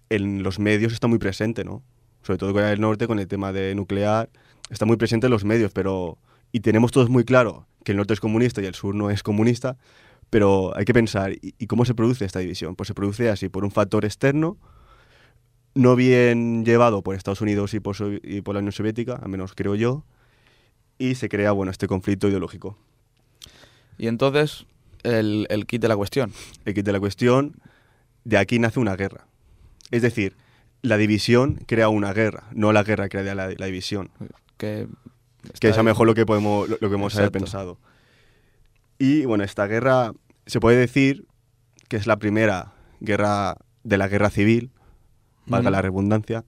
en 0.09 0.43
los 0.43 0.59
medios 0.59 0.93
está 0.93 1.07
muy 1.07 1.17
presente, 1.17 1.63
¿no? 1.63 1.81
Sobre 2.21 2.37
todo 2.37 2.53
Corea 2.53 2.69
del 2.69 2.81
Norte 2.81 3.07
con 3.07 3.19
el 3.19 3.27
tema 3.27 3.51
de 3.51 3.73
nuclear, 3.73 4.29
está 4.69 4.85
muy 4.85 4.97
presente 4.97 5.27
en 5.27 5.31
los 5.31 5.43
medios, 5.43 5.71
pero... 5.71 6.19
Y 6.51 6.61
tenemos 6.61 6.91
todos 6.91 7.09
muy 7.09 7.23
claro 7.25 7.67
que 7.83 7.91
el 7.91 7.97
norte 7.97 8.13
es 8.13 8.19
comunista 8.19 8.61
y 8.61 8.65
el 8.65 8.73
sur 8.75 8.95
no 8.95 9.09
es 9.09 9.21
comunista, 9.23 9.77
pero 10.29 10.75
hay 10.75 10.85
que 10.85 10.93
pensar, 10.93 11.33
¿y, 11.41 11.67
cómo 11.67 11.85
se 11.85 11.93
produce 11.93 12.25
esta 12.25 12.39
división? 12.39 12.75
Pues 12.75 12.87
se 12.87 12.93
produce 12.93 13.29
así, 13.29 13.49
por 13.49 13.63
un 13.63 13.71
factor 13.71 14.05
externo, 14.05 14.57
no 15.75 15.95
bien 15.95 16.65
llevado 16.65 17.03
por 17.03 17.15
Estados 17.15 17.41
Unidos 17.41 17.73
y 17.73 17.79
por, 17.79 17.95
Sovi- 17.95 18.21
y 18.23 18.41
por 18.41 18.55
la 18.55 18.59
Unión 18.59 18.71
Soviética, 18.71 19.13
al 19.21 19.29
menos 19.29 19.53
creo 19.53 19.75
yo, 19.75 20.03
y 20.97 21.15
se 21.15 21.29
crea, 21.29 21.51
bueno, 21.51 21.71
este 21.71 21.87
conflicto 21.87 22.27
ideológico. 22.27 22.77
Y 23.97 24.07
entonces, 24.07 24.65
el, 25.03 25.45
el 25.49 25.65
kit 25.65 25.81
de 25.81 25.87
la 25.89 25.95
cuestión. 25.97 26.31
el 26.63 26.73
kit 26.73 26.85
de 26.85 26.93
la 26.93 26.99
cuestión, 26.99 27.55
de 28.23 28.37
aquí 28.37 28.57
nace 28.59 28.79
una 28.79 28.95
guerra. 28.95 29.27
Es 29.91 30.01
decir, 30.01 30.35
la 30.81 30.97
división 30.97 31.59
crea 31.67 31.89
una 31.89 32.13
guerra, 32.13 32.45
no 32.53 32.73
la 32.73 32.83
guerra 32.83 33.09
crea 33.09 33.35
la, 33.35 33.49
la 33.55 33.65
división. 33.65 34.09
Que, 34.57 34.87
Que 35.59 35.67
es 35.67 35.71
está 35.71 35.79
a 35.79 35.81
ahí. 35.81 35.85
mejor 35.85 36.07
lo 36.07 36.13
que 36.13 36.25
podemos, 36.25 36.67
lo, 36.69 36.77
lo 36.79 36.89
que 36.89 36.95
hemos 36.95 37.15
haber 37.15 37.31
pensado. 37.31 37.79
Y 38.97 39.25
bueno, 39.25 39.43
esta 39.43 39.67
guerra 39.67 40.13
se 40.45 40.59
puede 40.59 40.77
decir 40.77 41.25
que 41.87 41.97
es 41.97 42.07
la 42.07 42.17
primera 42.17 42.73
guerra 42.99 43.57
de 43.83 43.97
la 43.97 44.07
guerra 44.07 44.29
civil, 44.29 44.71
valga 45.45 45.69
la 45.69 45.81
redundancia. 45.81 46.43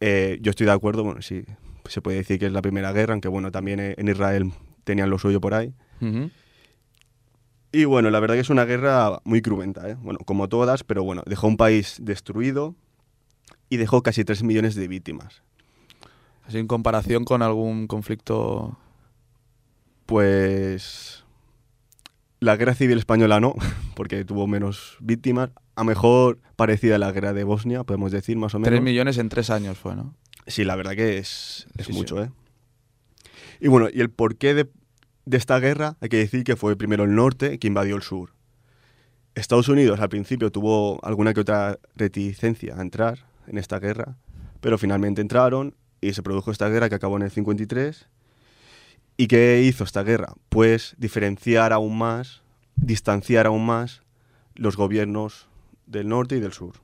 Eh, 0.00 0.38
yo 0.40 0.50
estoy 0.50 0.66
de 0.66 0.72
acuerdo, 0.72 1.04
bueno, 1.04 1.22
sí, 1.22 1.44
se 1.86 2.00
puede 2.00 2.18
decir 2.18 2.38
que 2.38 2.46
es 2.46 2.52
la 2.52 2.62
primera 2.62 2.92
guerra, 2.92 3.12
aunque 3.12 3.28
bueno, 3.28 3.50
también 3.50 3.80
en 3.80 4.08
Israel 4.08 4.52
tenían 4.84 5.10
lo 5.10 5.18
suyo 5.18 5.40
por 5.40 5.54
ahí. 5.54 5.74
Y 7.72 7.84
bueno, 7.84 8.10
la 8.10 8.20
verdad 8.20 8.36
que 8.36 8.40
es 8.40 8.50
una 8.50 8.64
guerra 8.64 9.20
muy 9.24 9.42
cruenta, 9.42 9.88
¿eh? 9.90 9.96
Bueno, 10.00 10.20
como 10.24 10.48
todas, 10.48 10.84
pero 10.84 11.04
bueno, 11.04 11.22
dejó 11.26 11.48
un 11.48 11.56
país 11.56 11.98
destruido 12.00 12.74
y 13.68 13.76
dejó 13.76 14.02
casi 14.02 14.24
3 14.24 14.42
millones 14.42 14.74
de 14.74 14.88
víctimas. 14.88 15.42
Así 16.48 16.58
en 16.58 16.66
comparación 16.66 17.24
con 17.24 17.42
algún 17.42 17.86
conflicto. 17.86 18.78
Pues 20.06 21.24
la 22.40 22.56
guerra 22.56 22.74
civil 22.74 22.96
española 22.96 23.38
no, 23.38 23.54
porque 23.94 24.24
tuvo 24.24 24.46
menos 24.46 24.96
víctimas. 25.00 25.50
A 25.76 25.84
mejor 25.84 26.40
parecida 26.56 26.96
a 26.96 26.98
la 26.98 27.12
guerra 27.12 27.34
de 27.34 27.44
Bosnia, 27.44 27.84
podemos 27.84 28.10
decir, 28.10 28.36
más 28.36 28.54
o 28.54 28.58
menos. 28.58 28.70
3 28.70 28.82
millones 28.82 29.18
en 29.18 29.28
3 29.28 29.50
años 29.50 29.78
fue, 29.78 29.94
¿no? 29.94 30.14
Sí, 30.46 30.64
la 30.64 30.74
verdad 30.74 30.96
que 30.96 31.18
es, 31.18 31.68
es 31.76 31.86
Sí, 31.86 31.92
mucho, 31.92 32.16
sí. 32.16 32.22
¿eh? 32.22 32.30
Y 33.60 33.68
bueno, 33.68 33.88
y 33.92 34.00
el 34.00 34.10
porqué 34.10 34.54
de, 34.54 34.68
de 35.26 35.36
esta 35.36 35.60
guerra, 35.60 35.96
hay 36.00 36.08
que 36.08 36.16
decir 36.16 36.42
que 36.42 36.56
fue 36.56 36.74
primero 36.76 37.04
el 37.04 37.14
norte 37.14 37.58
que 37.58 37.68
invadió 37.68 37.94
el 37.94 38.02
sur. 38.02 38.32
Estados 39.34 39.68
Unidos 39.68 40.00
al 40.00 40.08
principio 40.08 40.50
tuvo 40.50 40.98
alguna 41.04 41.34
que 41.34 41.40
otra 41.40 41.78
reticencia 41.94 42.76
a 42.76 42.80
entrar 42.80 43.26
en 43.46 43.58
esta 43.58 43.78
guerra, 43.78 44.16
pero 44.60 44.78
finalmente 44.78 45.20
entraron 45.20 45.76
y 46.00 46.12
se 46.12 46.22
produjo 46.22 46.50
esta 46.50 46.68
guerra 46.68 46.88
que 46.88 46.94
acabó 46.94 47.16
en 47.16 47.22
el 47.22 47.30
53. 47.30 48.08
¿Y 49.16 49.26
qué 49.26 49.62
hizo 49.62 49.84
esta 49.84 50.02
guerra? 50.02 50.34
Pues 50.48 50.94
diferenciar 50.98 51.72
aún 51.72 51.98
más, 51.98 52.42
distanciar 52.76 53.46
aún 53.46 53.66
más 53.66 54.02
los 54.54 54.76
gobiernos 54.76 55.48
del 55.86 56.08
norte 56.08 56.36
y 56.36 56.40
del 56.40 56.52
sur. 56.52 56.74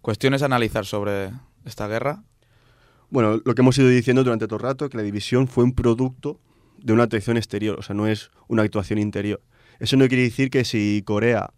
Cuestiones 0.00 0.42
a 0.42 0.46
analizar 0.46 0.86
sobre 0.86 1.30
esta 1.64 1.88
guerra. 1.88 2.22
Bueno, 3.10 3.40
lo 3.44 3.54
que 3.54 3.62
hemos 3.62 3.78
ido 3.78 3.88
diciendo 3.88 4.24
durante 4.24 4.46
todo 4.46 4.56
el 4.56 4.62
rato, 4.62 4.88
que 4.88 4.96
la 4.96 5.02
división 5.02 5.48
fue 5.48 5.64
un 5.64 5.74
producto 5.74 6.40
de 6.78 6.92
una 6.92 7.04
actuación 7.04 7.36
exterior, 7.36 7.78
o 7.78 7.82
sea, 7.82 7.94
no 7.94 8.06
es 8.06 8.30
una 8.46 8.62
actuación 8.62 8.98
interior. 8.98 9.42
Eso 9.80 9.96
no 9.96 10.08
quiere 10.08 10.24
decir 10.24 10.50
que 10.50 10.64
si 10.64 11.02
Corea 11.04 11.50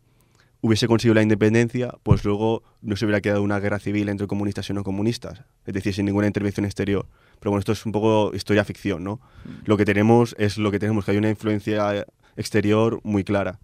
hubiese 0.62 0.86
conseguido 0.86 1.14
la 1.14 1.22
independencia, 1.22 1.94
pues 2.02 2.24
luego 2.24 2.62
no 2.82 2.96
se 2.96 3.04
hubiera 3.06 3.20
quedado 3.20 3.42
una 3.42 3.58
guerra 3.60 3.78
civil 3.78 4.08
entre 4.08 4.26
comunistas 4.26 4.68
y 4.68 4.72
no 4.74 4.84
comunistas, 4.84 5.42
es 5.66 5.74
decir, 5.74 5.94
sin 5.94 6.04
ninguna 6.06 6.26
intervención 6.26 6.66
exterior. 6.66 7.06
Pero 7.38 7.50
bueno, 7.50 7.60
esto 7.60 7.72
es 7.72 7.86
un 7.86 7.92
poco 7.92 8.32
historia 8.34 8.64
ficción, 8.64 9.02
¿no? 9.02 9.20
Lo 9.64 9.76
que 9.78 9.84
tenemos 9.86 10.34
es 10.38 10.58
lo 10.58 10.70
que 10.70 10.78
tenemos, 10.78 11.04
que 11.04 11.12
hay 11.12 11.16
una 11.16 11.30
influencia 11.30 12.06
exterior 12.36 13.00
muy 13.02 13.24
clara. 13.24 13.58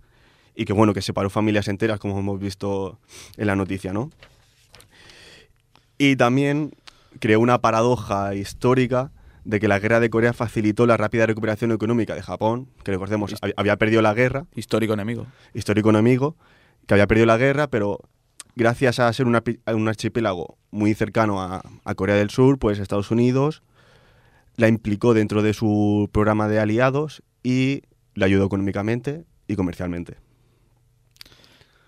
Y 0.55 0.65
que 0.65 0.73
bueno, 0.73 0.95
que 0.95 1.03
separó 1.03 1.29
familias 1.29 1.69
enteras, 1.69 2.01
como 2.01 2.19
hemos 2.19 2.41
visto 2.41 2.99
en 3.37 3.47
la 3.47 3.57
noticia, 3.57 3.93
¿no? 3.93 4.11
Y 5.99 6.17
también 6.17 6.73
creó 7.21 7.41
una 7.41 7.59
paradoja 7.61 8.35
histórica 8.35 9.11
de 9.45 9.61
que 9.61 9.69
la 9.69 9.79
guerra 9.79 10.01
de 10.01 10.11
Corea 10.11 10.33
facilitó 10.33 10.87
la 10.87 10.97
rápida 10.97 11.25
recuperación 11.27 11.73
económica 11.73 12.15
de 12.15 12.23
Japón, 12.23 12.69
que 12.85 12.91
recordemos, 12.91 13.35
hab- 13.41 13.55
había 13.57 13.77
perdido 13.77 14.03
la 14.03 14.13
guerra, 14.13 14.47
Histórico 14.55 14.95
enemigo. 14.95 15.27
histórico 15.55 15.91
enemigo, 15.91 16.37
que 16.87 16.95
había 16.95 17.07
perdido 17.07 17.27
la 17.27 17.37
guerra, 17.37 17.69
pero 17.69 18.01
gracias 18.55 18.99
a 18.99 19.13
ser 19.13 19.27
una 19.27 19.43
un 19.67 19.89
archipiélago 19.89 20.57
muy 20.71 20.95
cercano 20.95 21.43
a, 21.43 21.63
a 21.85 21.95
Corea 21.95 22.17
del 22.17 22.31
Sur, 22.31 22.59
pues 22.59 22.79
Estados 22.79 23.11
Unidos 23.11 23.63
la 24.57 24.69
implicó 24.69 25.15
dentro 25.15 25.43
de 25.43 25.53
su 25.53 26.09
programa 26.13 26.49
de 26.49 26.59
aliados 26.59 27.23
y 27.43 27.83
la 28.15 28.27
ayudó 28.27 28.47
económicamente 28.47 29.25
y 29.47 29.57
comercialmente. 29.57 30.17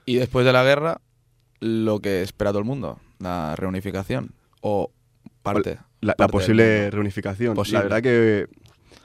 Y 0.04 0.16
después 0.16 0.46
de 0.46 0.52
la 0.52 0.64
guerra, 0.64 1.00
lo 1.60 2.00
que 2.00 2.22
espera 2.22 2.50
todo 2.50 2.60
el 2.60 2.64
mundo, 2.64 3.00
la 3.18 3.56
reunificación. 3.56 4.32
O 4.60 4.92
parte. 5.42 5.78
La, 6.00 6.14
parte 6.14 6.32
posible 6.32 6.90
reunificación. 6.90 7.54
Posible. 7.54 7.78
La 7.78 7.82
verdad 7.84 8.02
que, 8.02 8.46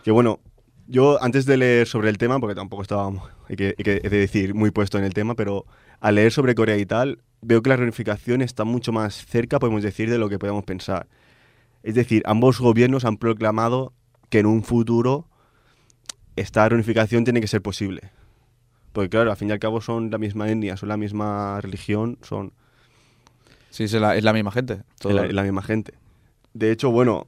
que, 0.04 0.12
bueno, 0.12 0.40
yo 0.88 1.22
antes 1.24 1.46
de 1.46 1.58
leer 1.58 1.88
sobre 1.88 2.10
el 2.10 2.18
tema, 2.18 2.40
porque 2.40 2.56
tampoco 2.56 2.82
estaba, 2.82 3.10
hay 3.50 3.56
que, 3.56 3.76
hay 3.78 3.84
que 3.84 4.02
he 4.04 4.10
de 4.10 4.18
decir, 4.18 4.54
muy 4.54 4.72
puesto 4.72 4.98
en 4.98 5.04
el 5.04 5.14
tema, 5.14 5.36
pero 5.36 5.66
al 6.00 6.16
leer 6.16 6.32
sobre 6.32 6.56
Corea 6.56 6.78
y 6.78 6.86
tal, 6.86 7.20
veo 7.42 7.62
que 7.62 7.70
la 7.70 7.78
reunificación 7.78 8.42
está 8.42 8.64
mucho 8.64 8.92
más 8.92 9.26
cerca, 9.26 9.60
podemos 9.60 9.84
decir, 9.84 10.10
de 10.10 10.18
lo 10.18 10.30
que 10.30 10.40
podemos 10.40 10.64
pensar. 10.64 11.08
Es 11.84 11.96
decir, 11.96 12.24
ambos 12.26 12.60
gobiernos 12.60 13.06
han 13.06 13.18
proclamado 13.18 13.94
que 14.30 14.40
en 14.40 14.46
un 14.46 14.64
futuro 14.64 15.28
esta 16.36 16.68
reunificación 16.68 17.24
tiene 17.24 17.42
que 17.42 17.48
ser 17.48 17.62
posible. 17.62 18.12
Porque 18.92 19.10
claro, 19.10 19.32
al 19.32 19.38
fin 19.38 19.50
y 19.50 19.52
al 19.52 19.60
cabo 19.60 19.82
son 19.82 20.12
la 20.12 20.18
misma 20.18 20.50
etnia, 20.50 20.78
son 20.78 20.90
la 20.90 20.98
misma 20.98 21.60
religión, 21.62 22.18
son 22.22 22.54
Sí, 23.74 23.86
es 23.86 23.94
la, 23.94 24.16
es 24.16 24.24
la 24.24 24.34
misma 24.34 24.52
gente. 24.52 24.84
todo. 25.00 25.10
es 25.10 25.16
la, 25.16 25.26
es 25.26 25.34
la 25.34 25.42
misma 25.42 25.64
gente. 25.64 25.96
De 26.54 26.72
hecho, 26.72 26.92
bueno, 26.92 27.26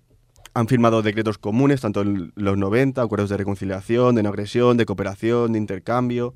han 0.56 0.68
firmado 0.68 1.02
decretos 1.02 1.38
comunes, 1.38 1.82
tanto 1.82 2.02
en 2.02 2.32
los 2.36 2.58
90, 2.58 3.02
acuerdos 3.02 3.30
de 3.30 3.38
reconciliación, 3.38 4.16
de 4.16 4.24
no 4.24 4.30
agresión, 4.30 4.78
de 4.78 4.86
cooperación, 4.86 5.52
de 5.52 5.60
intercambio, 5.60 6.34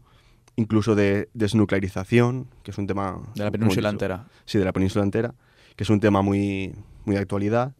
incluso 0.57 0.93
de 0.93 1.29
desnuclearización, 1.33 2.47
que 2.63 2.71
es 2.71 2.77
un 2.77 2.85
tema... 2.85 3.21
De 3.35 3.45
la 3.45 3.51
península 3.51 3.89
entera. 3.89 4.27
Sí, 4.45 4.57
de 4.59 4.65
la 4.65 4.73
península 4.73 5.05
entera, 5.05 5.33
que 5.77 5.83
es 5.85 5.89
un 5.89 6.01
tema 6.01 6.21
muy, 6.21 6.75
muy 7.05 7.15
de 7.15 7.21
actualidad. 7.21 7.73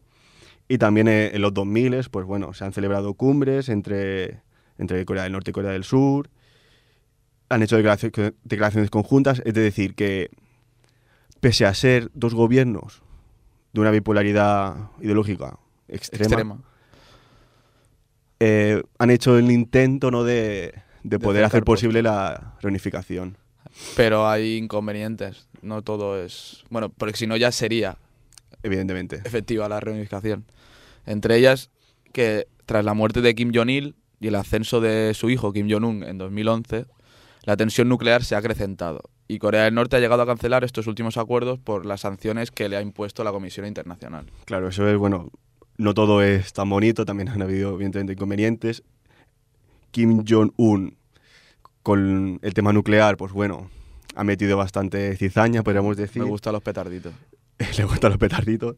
Y 0.66 0.78
también 0.78 1.08
eh, 1.08 1.30
en 1.34 1.42
los 1.42 1.52
2000, 1.52 2.08
pues 2.10 2.24
bueno, 2.24 2.54
se 2.54 2.64
han 2.64 2.72
celebrado 2.72 3.12
cumbres 3.14 3.68
entre, 3.68 4.40
entre 4.78 5.04
Corea 5.04 5.24
del 5.24 5.32
Norte 5.32 5.50
y 5.50 5.52
Corea 5.52 5.72
del 5.72 5.84
Sur. 5.84 6.30
Han 7.50 7.62
hecho 7.62 7.76
declaracio- 7.76 8.34
declaraciones 8.44 8.88
conjuntas, 8.88 9.42
es 9.44 9.52
decir, 9.52 9.94
que 9.94 10.30
pese 11.40 11.66
a 11.66 11.74
ser 11.74 12.10
dos 12.14 12.32
gobiernos 12.34 13.02
de 13.74 13.80
una 13.80 13.90
bipolaridad 13.90 14.90
ideológica 15.02 15.58
extrema, 15.90 16.24
Extrema. 16.26 16.58
eh, 18.40 18.82
han 18.98 19.10
hecho 19.10 19.38
el 19.38 19.50
intento 19.50 20.10
¿no? 20.10 20.24
de, 20.24 20.74
de 21.02 21.18
poder 21.18 21.44
hacer 21.44 21.64
posible 21.64 22.02
la 22.02 22.54
reunificación. 22.60 23.36
Pero 23.96 24.28
hay 24.28 24.56
inconvenientes. 24.56 25.48
No 25.62 25.82
todo 25.82 26.22
es. 26.22 26.64
Bueno, 26.70 26.88
porque 26.88 27.16
si 27.16 27.26
no 27.26 27.36
ya 27.36 27.52
sería 27.52 27.98
Evidentemente. 28.62 29.20
efectiva 29.24 29.68
la 29.68 29.80
reunificación. 29.80 30.44
Entre 31.06 31.36
ellas, 31.36 31.70
que 32.12 32.46
tras 32.66 32.84
la 32.84 32.94
muerte 32.94 33.20
de 33.20 33.34
Kim 33.34 33.52
Jong-il 33.54 33.94
y 34.20 34.28
el 34.28 34.34
ascenso 34.34 34.80
de 34.80 35.14
su 35.14 35.30
hijo 35.30 35.52
Kim 35.52 35.68
Jong-un 35.70 36.02
en 36.02 36.18
2011, 36.18 36.86
la 37.44 37.56
tensión 37.56 37.88
nuclear 37.88 38.24
se 38.24 38.34
ha 38.34 38.38
acrecentado. 38.38 39.02
Y 39.28 39.38
Corea 39.38 39.64
del 39.64 39.74
Norte 39.74 39.96
ha 39.96 40.00
llegado 40.00 40.22
a 40.22 40.26
cancelar 40.26 40.64
estos 40.64 40.86
últimos 40.88 41.16
acuerdos 41.16 41.58
por 41.58 41.86
las 41.86 42.00
sanciones 42.00 42.50
que 42.50 42.68
le 42.68 42.76
ha 42.76 42.82
impuesto 42.82 43.22
la 43.22 43.30
Comisión 43.30 43.66
Internacional. 43.66 44.26
Claro, 44.44 44.68
eso 44.68 44.86
es, 44.88 44.96
bueno, 44.98 45.30
no 45.80 45.94
todo 45.94 46.22
es 46.22 46.52
tan 46.52 46.68
bonito, 46.68 47.06
también 47.06 47.30
han 47.30 47.40
habido, 47.40 47.72
evidentemente, 47.74 48.12
inconvenientes. 48.12 48.82
Kim 49.90 50.24
Jong-un, 50.28 50.96
con 51.82 52.38
el 52.42 52.54
tema 52.54 52.72
nuclear, 52.74 53.16
pues 53.16 53.32
bueno, 53.32 53.70
ha 54.14 54.22
metido 54.22 54.58
bastante 54.58 55.16
cizaña, 55.16 55.62
podríamos 55.62 55.96
decir. 55.96 56.22
Me 56.22 56.28
gustan 56.28 56.52
los 56.52 56.62
petarditos. 56.62 57.14
Le 57.78 57.84
gustan 57.84 58.10
los 58.10 58.18
petarditos. 58.18 58.76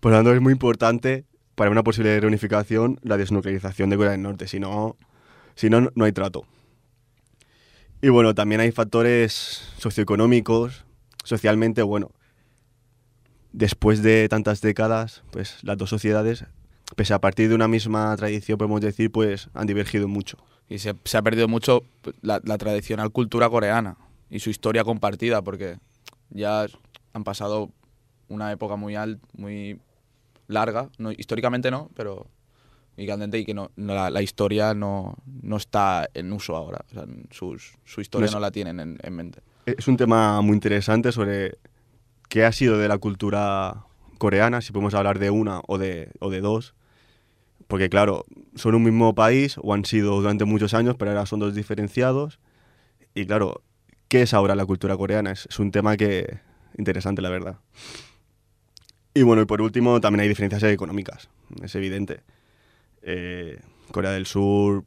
Por 0.00 0.12
lo 0.12 0.18
tanto, 0.18 0.34
es 0.34 0.40
muy 0.42 0.52
importante 0.52 1.24
para 1.54 1.70
una 1.70 1.82
posible 1.82 2.20
reunificación 2.20 3.00
la 3.02 3.16
desnuclearización 3.16 3.88
de 3.88 3.96
Corea 3.96 4.12
del 4.12 4.22
Norte, 4.22 4.46
si 4.46 4.60
no, 4.60 4.96
si 5.54 5.70
no, 5.70 5.90
no 5.94 6.04
hay 6.04 6.12
trato. 6.12 6.44
Y 8.02 8.10
bueno, 8.10 8.34
también 8.34 8.60
hay 8.60 8.70
factores 8.70 9.72
socioeconómicos, 9.78 10.84
socialmente, 11.24 11.80
bueno, 11.82 12.10
después 13.54 14.02
de 14.02 14.28
tantas 14.28 14.60
décadas, 14.60 15.22
pues 15.30 15.62
las 15.62 15.78
dos 15.78 15.88
sociedades, 15.88 16.44
pese 16.96 17.14
a 17.14 17.20
partir 17.20 17.48
de 17.48 17.54
una 17.54 17.68
misma 17.68 18.14
tradición, 18.16 18.58
podemos 18.58 18.80
decir, 18.80 19.10
pues 19.10 19.48
han 19.54 19.66
divergido 19.66 20.08
mucho. 20.08 20.36
Y 20.68 20.78
se, 20.78 20.94
se 21.04 21.16
ha 21.16 21.22
perdido 21.22 21.46
mucho 21.48 21.84
la, 22.20 22.40
la 22.44 22.58
tradicional 22.58 23.10
cultura 23.10 23.48
coreana 23.48 23.96
y 24.28 24.40
su 24.40 24.50
historia 24.50 24.82
compartida, 24.84 25.42
porque 25.42 25.78
ya 26.30 26.66
han 27.12 27.24
pasado 27.24 27.70
una 28.28 28.50
época 28.50 28.76
muy 28.76 28.96
al, 28.96 29.20
muy 29.36 29.78
larga, 30.48 30.90
no, 30.98 31.12
históricamente 31.12 31.70
no, 31.70 31.90
pero 31.94 32.26
y 32.96 33.06
candente 33.06 33.38
y 33.38 33.44
que 33.44 33.54
no, 33.54 33.70
no- 33.76 33.94
la, 33.94 34.10
la 34.10 34.22
historia 34.22 34.72
no, 34.74 35.16
no 35.42 35.56
está 35.56 36.08
en 36.14 36.32
uso 36.32 36.56
ahora. 36.56 36.84
O 36.90 36.94
sea, 36.94 37.04
sus- 37.30 37.74
su 37.84 38.00
historia 38.00 38.24
No 38.24 38.28
es- 38.28 38.34
no 38.34 38.40
la 38.40 38.50
tienen 38.50 38.80
en, 38.80 38.98
en 39.02 39.14
mente. 39.14 39.40
Es 39.66 39.86
un 39.88 39.96
tema 39.96 40.40
muy 40.42 40.54
interesante 40.54 41.12
sobre 41.12 41.58
qué 42.34 42.44
ha 42.44 42.50
sido 42.50 42.78
de 42.78 42.88
la 42.88 42.98
cultura 42.98 43.84
coreana, 44.18 44.60
si 44.60 44.72
podemos 44.72 44.92
hablar 44.94 45.20
de 45.20 45.30
una 45.30 45.60
o 45.68 45.78
de, 45.78 46.10
o 46.18 46.30
de 46.30 46.40
dos. 46.40 46.74
Porque 47.68 47.88
claro, 47.88 48.24
son 48.56 48.74
un 48.74 48.82
mismo 48.82 49.14
país 49.14 49.54
o 49.62 49.72
han 49.72 49.84
sido 49.84 50.16
durante 50.20 50.44
muchos 50.44 50.74
años, 50.74 50.96
pero 50.98 51.12
ahora 51.12 51.26
son 51.26 51.38
dos 51.38 51.54
diferenciados. 51.54 52.40
Y 53.14 53.24
claro, 53.26 53.62
¿qué 54.08 54.22
es 54.22 54.34
ahora 54.34 54.56
la 54.56 54.66
cultura 54.66 54.96
coreana? 54.96 55.30
Es, 55.30 55.46
es 55.48 55.60
un 55.60 55.70
tema 55.70 55.96
que 55.96 56.40
interesante, 56.76 57.22
la 57.22 57.30
verdad. 57.30 57.60
Y 59.14 59.22
bueno, 59.22 59.42
y 59.42 59.46
por 59.46 59.62
último, 59.62 60.00
también 60.00 60.22
hay 60.22 60.28
diferencias 60.28 60.64
económicas, 60.64 61.28
es 61.62 61.72
evidente. 61.76 62.24
Eh, 63.02 63.60
Corea 63.92 64.10
del 64.10 64.26
Sur 64.26 64.84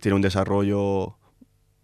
tiene 0.00 0.14
un 0.14 0.22
desarrollo 0.22 1.16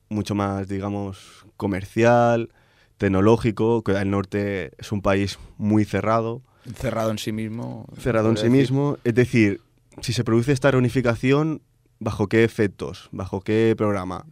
mucho 0.09 0.37
más, 0.37 0.69
digamos, 0.69 1.47
comercial, 1.57 2.53
tecnológico. 2.99 3.83
Corea 3.83 4.01
del 4.01 4.11
Norte 4.11 4.73
es 4.79 4.93
un 4.93 5.01
país 5.03 5.39
muy 5.57 5.85
cerrado, 5.85 6.43
Cerrado 6.77 7.11
en 7.11 7.17
sí 7.19 7.33
mismo. 7.33 7.87
cerrado 7.99 8.29
en 8.29 8.37
sí 8.37 8.43
decir. 8.45 8.59
mismo. 8.61 8.99
Es 9.05 9.15
decir, 9.15 9.63
si 10.03 10.13
se 10.13 10.23
produce 10.23 10.53
esta 10.53 10.71
reunificación, 10.71 11.63
¿bajo 11.99 12.27
qué 12.29 12.45
efectos? 12.45 13.09
¿Bajo 13.11 13.41
qué 13.41 13.75
programa? 13.77 14.27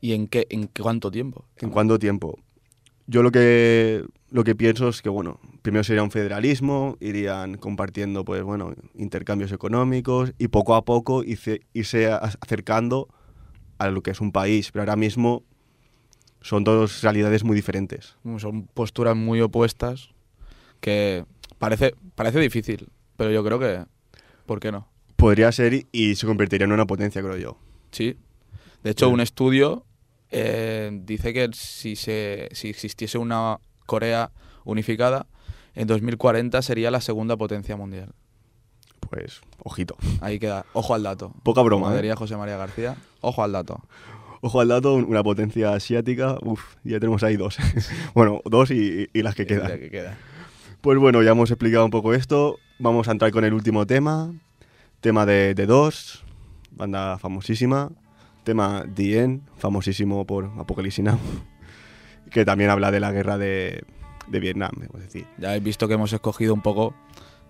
¿Y 0.00 0.12
en 0.12 0.28
qué, 0.28 0.46
en 0.50 0.68
cuánto 0.68 1.10
tiempo? 1.10 1.44
¿En 1.56 1.70
cuánto 1.70 1.98
tiempo? 1.98 2.38
Yo 3.08 3.22
lo 3.24 3.32
que, 3.32 4.04
lo 4.30 4.44
que 4.44 4.54
pienso 4.54 4.88
es 4.88 5.02
que, 5.02 5.08
bueno, 5.08 5.40
primero 5.62 5.82
sería 5.82 6.02
un 6.04 6.10
federalismo, 6.12 6.96
irían 7.00 7.56
compartiendo, 7.56 8.24
pues, 8.24 8.42
bueno, 8.44 8.74
intercambios 8.94 9.50
económicos 9.50 10.32
y 10.38 10.48
poco 10.48 10.76
a 10.76 10.84
poco 10.84 11.24
irse, 11.24 11.62
irse 11.72 12.06
acercando 12.12 13.08
a 13.78 13.88
lo 13.90 14.02
que 14.02 14.12
es 14.12 14.20
un 14.20 14.30
país. 14.32 14.70
Pero 14.70 14.82
ahora 14.82 14.96
mismo 14.96 15.42
son 16.46 16.62
dos 16.64 17.02
realidades 17.02 17.42
muy 17.44 17.56
diferentes. 17.56 18.16
Son 18.38 18.66
posturas 18.66 19.16
muy 19.16 19.40
opuestas 19.40 20.10
que 20.80 21.24
parece, 21.58 21.94
parece 22.14 22.38
difícil, 22.40 22.88
pero 23.16 23.30
yo 23.30 23.42
creo 23.44 23.58
que... 23.58 23.84
¿Por 24.46 24.60
qué 24.60 24.70
no? 24.70 24.86
Podría 25.16 25.50
ser 25.50 25.86
y- 25.90 26.14
se 26.14 26.26
convertiría 26.26 26.66
en 26.66 26.72
una 26.72 26.86
potencia, 26.86 27.20
creo 27.22 27.36
yo. 27.36 27.58
Sí. 27.90 28.16
De 28.84 28.90
hecho, 28.90 29.06
Sí. 29.08 29.12
un 29.12 29.20
estudio 29.20 29.84
eh, 30.30 30.90
dice 31.04 31.32
que 31.32 31.48
si, 31.52 31.96
se, 31.96 32.48
si 32.52 32.68
existiese 32.68 33.18
una 33.18 33.58
Corea 33.86 34.30
unificada, 34.64 35.26
en 35.74 35.86
2040 35.88 36.62
sería 36.62 36.90
la 36.90 37.00
segunda 37.00 37.36
potencia 37.36 37.76
mundial. 37.76 38.12
Pues, 39.00 39.40
ojito. 39.62 39.96
Ahí 40.20 40.38
queda. 40.38 40.64
Ojo 40.72 40.94
al 40.94 41.02
dato. 41.04 41.32
Poca 41.42 41.62
broma, 41.62 41.84
Como 41.86 41.94
¿eh? 41.94 41.98
diría 41.98 42.16
José 42.16 42.36
María 42.36 42.56
García. 42.56 42.96
Ojo 43.20 43.42
al 43.42 43.52
dato. 43.52 43.80
Ojo 44.46 44.60
al 44.60 44.68
dato, 44.68 44.94
un- 44.94 45.04
una 45.04 45.22
potencia 45.24 45.74
asiática, 45.74 46.38
uff, 46.42 46.76
ya 46.84 47.00
tenemos 47.00 47.22
ahí 47.24 47.36
dos. 47.36 47.56
bueno, 48.14 48.40
dos 48.44 48.70
y, 48.70 49.08
y 49.12 49.22
las 49.22 49.34
que 49.34 49.42
Y 49.42 49.46
quedan. 49.46 49.70
la 49.70 49.78
que 49.78 49.90
queda. 49.90 50.16
Pues 50.80 50.98
bueno, 50.98 51.20
ya 51.22 51.32
hemos 51.32 51.50
explicado 51.50 51.84
un 51.84 51.90
poco 51.90 52.14
esto. 52.14 52.58
Vamos 52.78 53.08
a 53.08 53.12
entrar 53.12 53.32
con 53.32 53.44
el 53.44 53.52
último 53.54 53.86
tema. 53.86 54.32
Tema 55.00 55.26
de, 55.26 55.54
de 55.54 55.66
Dos, 55.66 56.24
banda 56.70 57.18
famosísima. 57.18 57.90
Tema 58.44 58.84
The 58.94 59.18
End, 59.20 59.42
famosísimo 59.58 60.24
por 60.26 60.44
Apocalipsis 60.58 61.04
Now. 61.04 61.18
Que 62.30 62.44
también 62.44 62.70
habla 62.70 62.90
de 62.90 63.00
la 63.00 63.12
guerra 63.12 63.38
de, 63.38 63.84
de 64.28 64.40
Vietnam, 64.40 64.72
es 64.94 65.00
decir. 65.00 65.26
Ya 65.38 65.48
habéis 65.50 65.62
visto 65.64 65.86
que 65.88 65.94
hemos 65.94 66.12
escogido 66.12 66.54
un 66.54 66.60
poco 66.60 66.94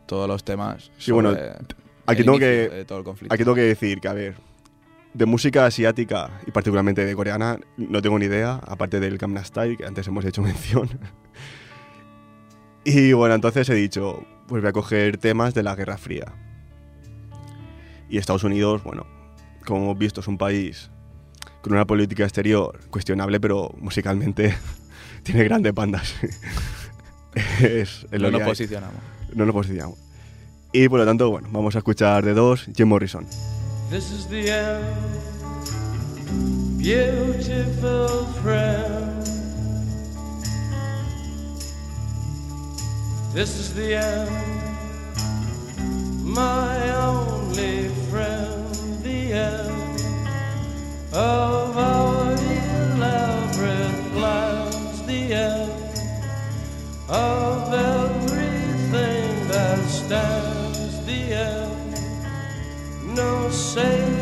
todos 0.07 0.29
los 0.29 0.45
temas. 0.45 0.91
Sí, 0.99 1.13
bueno, 1.13 1.35
Aquí 2.09 2.23
tengo, 2.25 2.39
que, 2.39 2.85
aquí 3.31 3.43
tengo 3.43 3.55
que 3.55 3.63
decir 3.63 4.01
que, 4.01 4.09
a 4.09 4.13
ver, 4.13 4.37
de 5.17 5.25
música 5.25 5.65
asiática 5.65 6.31
y 6.47 6.51
particularmente 6.51 7.05
de 7.07 7.15
coreana, 7.15 7.59
no 7.79 8.03
tengo 8.03 8.19
ni 8.19 8.27
idea, 8.27 8.61
aparte 8.67 9.01
del 9.01 9.17
Gangnam 9.17 9.45
Style, 9.45 9.79
que 9.79 9.87
antes 9.87 10.07
hemos 10.07 10.25
hecho 10.27 10.43
mención. 10.43 10.91
y 12.85 13.15
bueno, 13.15 13.35
entonces 13.35 13.69
he 13.71 13.75
dicho, 13.75 14.27
pues 14.47 14.61
voy 14.61 14.69
a 14.69 14.73
coger 14.73 15.17
temas 15.17 15.55
de 15.55 15.63
la 15.63 15.75
Guerra 15.75 15.97
Fría. 15.97 16.35
Y 18.11 18.19
Estados 18.19 18.45
Unidos, 18.45 18.85
bueno, 18.85 19.07
como 19.65 19.85
hemos 19.85 19.99
visto, 19.99 20.21
es 20.21 20.29
un 20.29 20.37
país 20.37 20.91
con 21.63 21.73
una 21.73 21.87
política 21.87 22.25
exterior 22.25 22.79
cuestionable, 22.91 23.41
pero 23.41 23.75
musicalmente 23.79 24.55
tiene 25.23 25.45
grandes 25.45 25.73
bandas. 25.73 26.15
es, 27.63 28.07
es 28.11 28.21
lo 28.21 28.31
no 28.31 28.39
nos 28.39 28.49
posicionamos. 28.49 29.01
No 29.35 29.47
nos 29.47 29.55
posicionamos. 29.55 29.99
Y 30.73 30.91
por 30.91 30.99
lo 31.01 31.07
tanto, 31.07 31.31
bueno, 31.31 31.49
vamos 31.51 31.75
a 31.75 31.79
escuchar 31.79 32.23
de 32.23 32.35
dos 32.35 32.69
Jim 32.77 32.89
Morrison. 32.89 33.27
This 33.89 34.11
is 34.11 34.27
the 34.27 34.51
end, 34.51 35.23
beautiful 36.77 38.25
friend. 38.43 39.23
This 43.33 43.57
is 43.57 43.73
the 43.75 43.95
end, 43.95 44.31
my 46.25 46.95
only 46.97 47.89
friend. 48.11 48.75
The 49.05 49.33
end 49.33 50.01
of 51.13 51.77
our 51.77 52.33
elaborate 52.33 54.13
plans. 54.13 55.03
The 55.07 55.33
end 55.33 55.73
of 57.09 57.56
no 63.77 64.16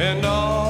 and 0.00 0.24
all 0.24 0.67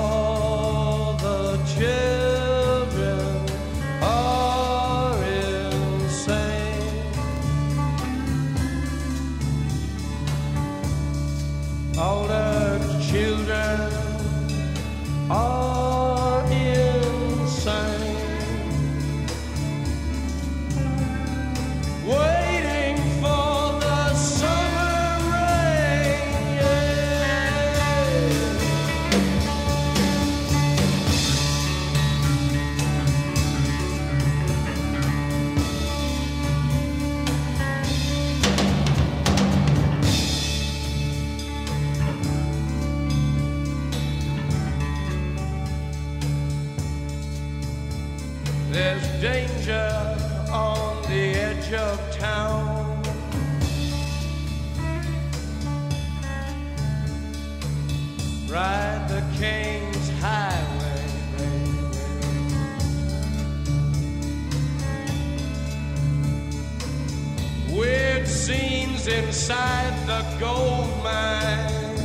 inside 69.48 70.06
the 70.06 70.22
gold 70.38 70.90
mine. 71.02 71.96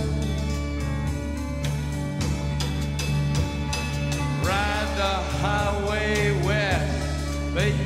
Ride 4.45 4.91
the 4.95 5.15
highway 5.41 6.31
west, 6.45 7.53
baby. 7.53 7.79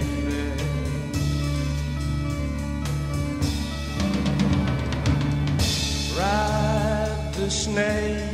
Ride 6.16 7.34
the 7.34 7.50
snake, 7.50 8.34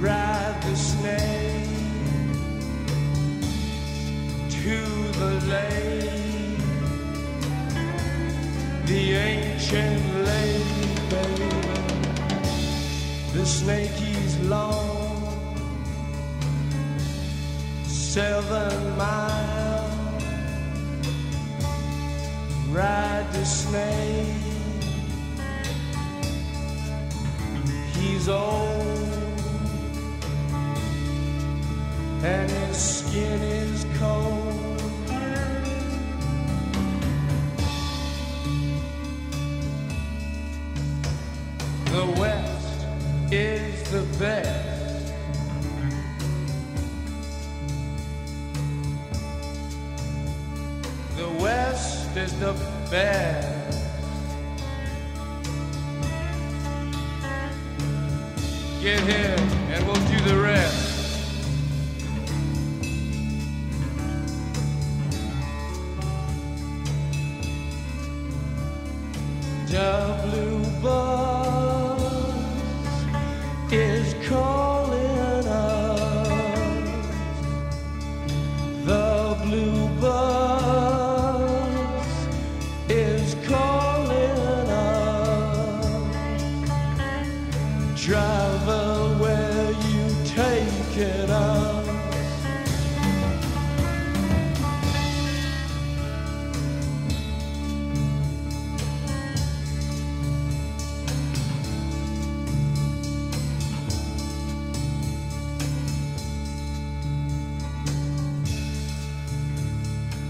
ride 0.00 0.58
the 0.62 0.76
snake 0.76 1.68
to 4.48 4.78
the 5.18 5.32
lake, 5.52 6.21
ancient 9.74 10.26
lake, 10.26 11.10
baby. 11.10 11.48
The 13.32 13.46
snake 13.46 14.00
is 14.00 14.38
long, 14.40 15.64
seven 17.84 18.96
miles. 18.98 20.24
Ride 22.70 23.26
the 23.32 23.44
snake. 23.44 24.26
He's 27.94 28.28
old, 28.28 28.98
and 32.22 32.50
his 32.50 32.76
skin 32.76 33.42
is 33.42 33.86
cold. 33.98 34.51
The 41.92 42.06
West 42.18 42.86
is 43.30 43.90
the 43.90 44.02
best. 44.18 45.12
The 51.18 51.28
West 51.38 52.16
is 52.16 52.32
the 52.40 52.54
best. 52.90 53.78
Get 58.80 59.00
here 59.00 59.36
and 59.68 59.86
we'll 59.86 59.94
do 59.96 60.18
the 60.24 60.40
rest. 60.40 60.71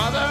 Mother, 0.00 0.29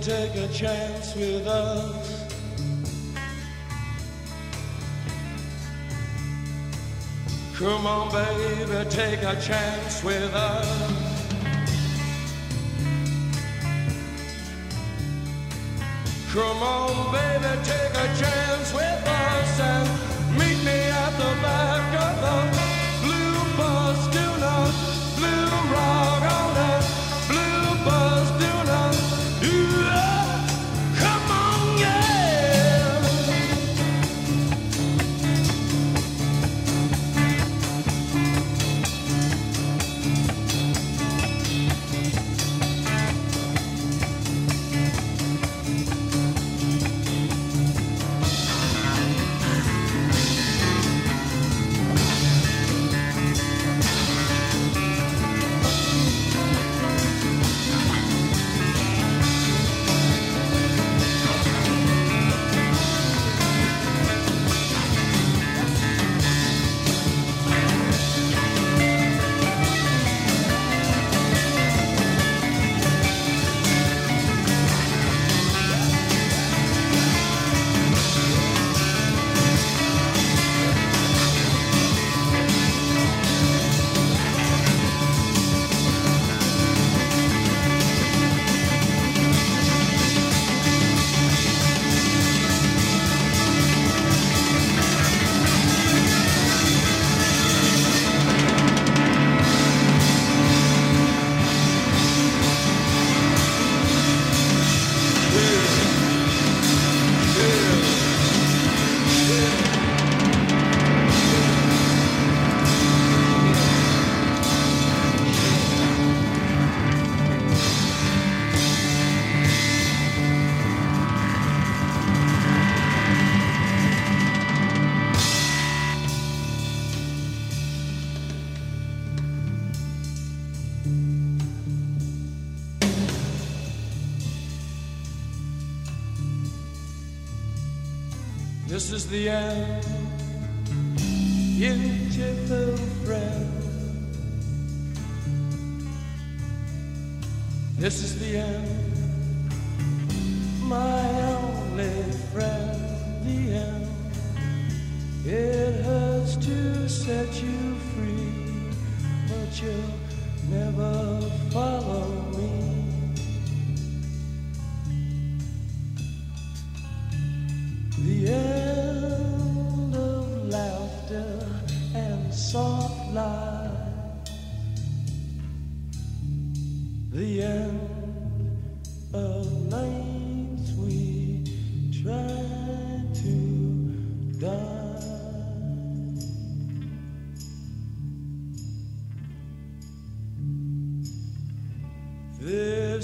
take 0.00 0.34
a 0.36 0.48
chance 0.48 1.14
with 1.14 1.46
us. 1.46 2.26
Come 7.56 7.86
on, 7.86 8.12
baby, 8.12 8.90
take 8.90 9.22
a 9.22 9.40
chance 9.40 10.04
with 10.04 10.34
us. 10.34 11.16
Come 16.32 16.62
on, 16.62 17.12
baby, 17.12 17.62
take 17.64 17.94
a 17.94 18.08
chance 18.20 18.74
with 18.74 18.82
us 18.82 19.60
and 19.60 19.88
meet 20.38 20.58
me 20.64 20.78
at 20.90 21.10
the 21.16 21.42
back 21.42 22.00
of 22.02 22.60
the 22.60 22.75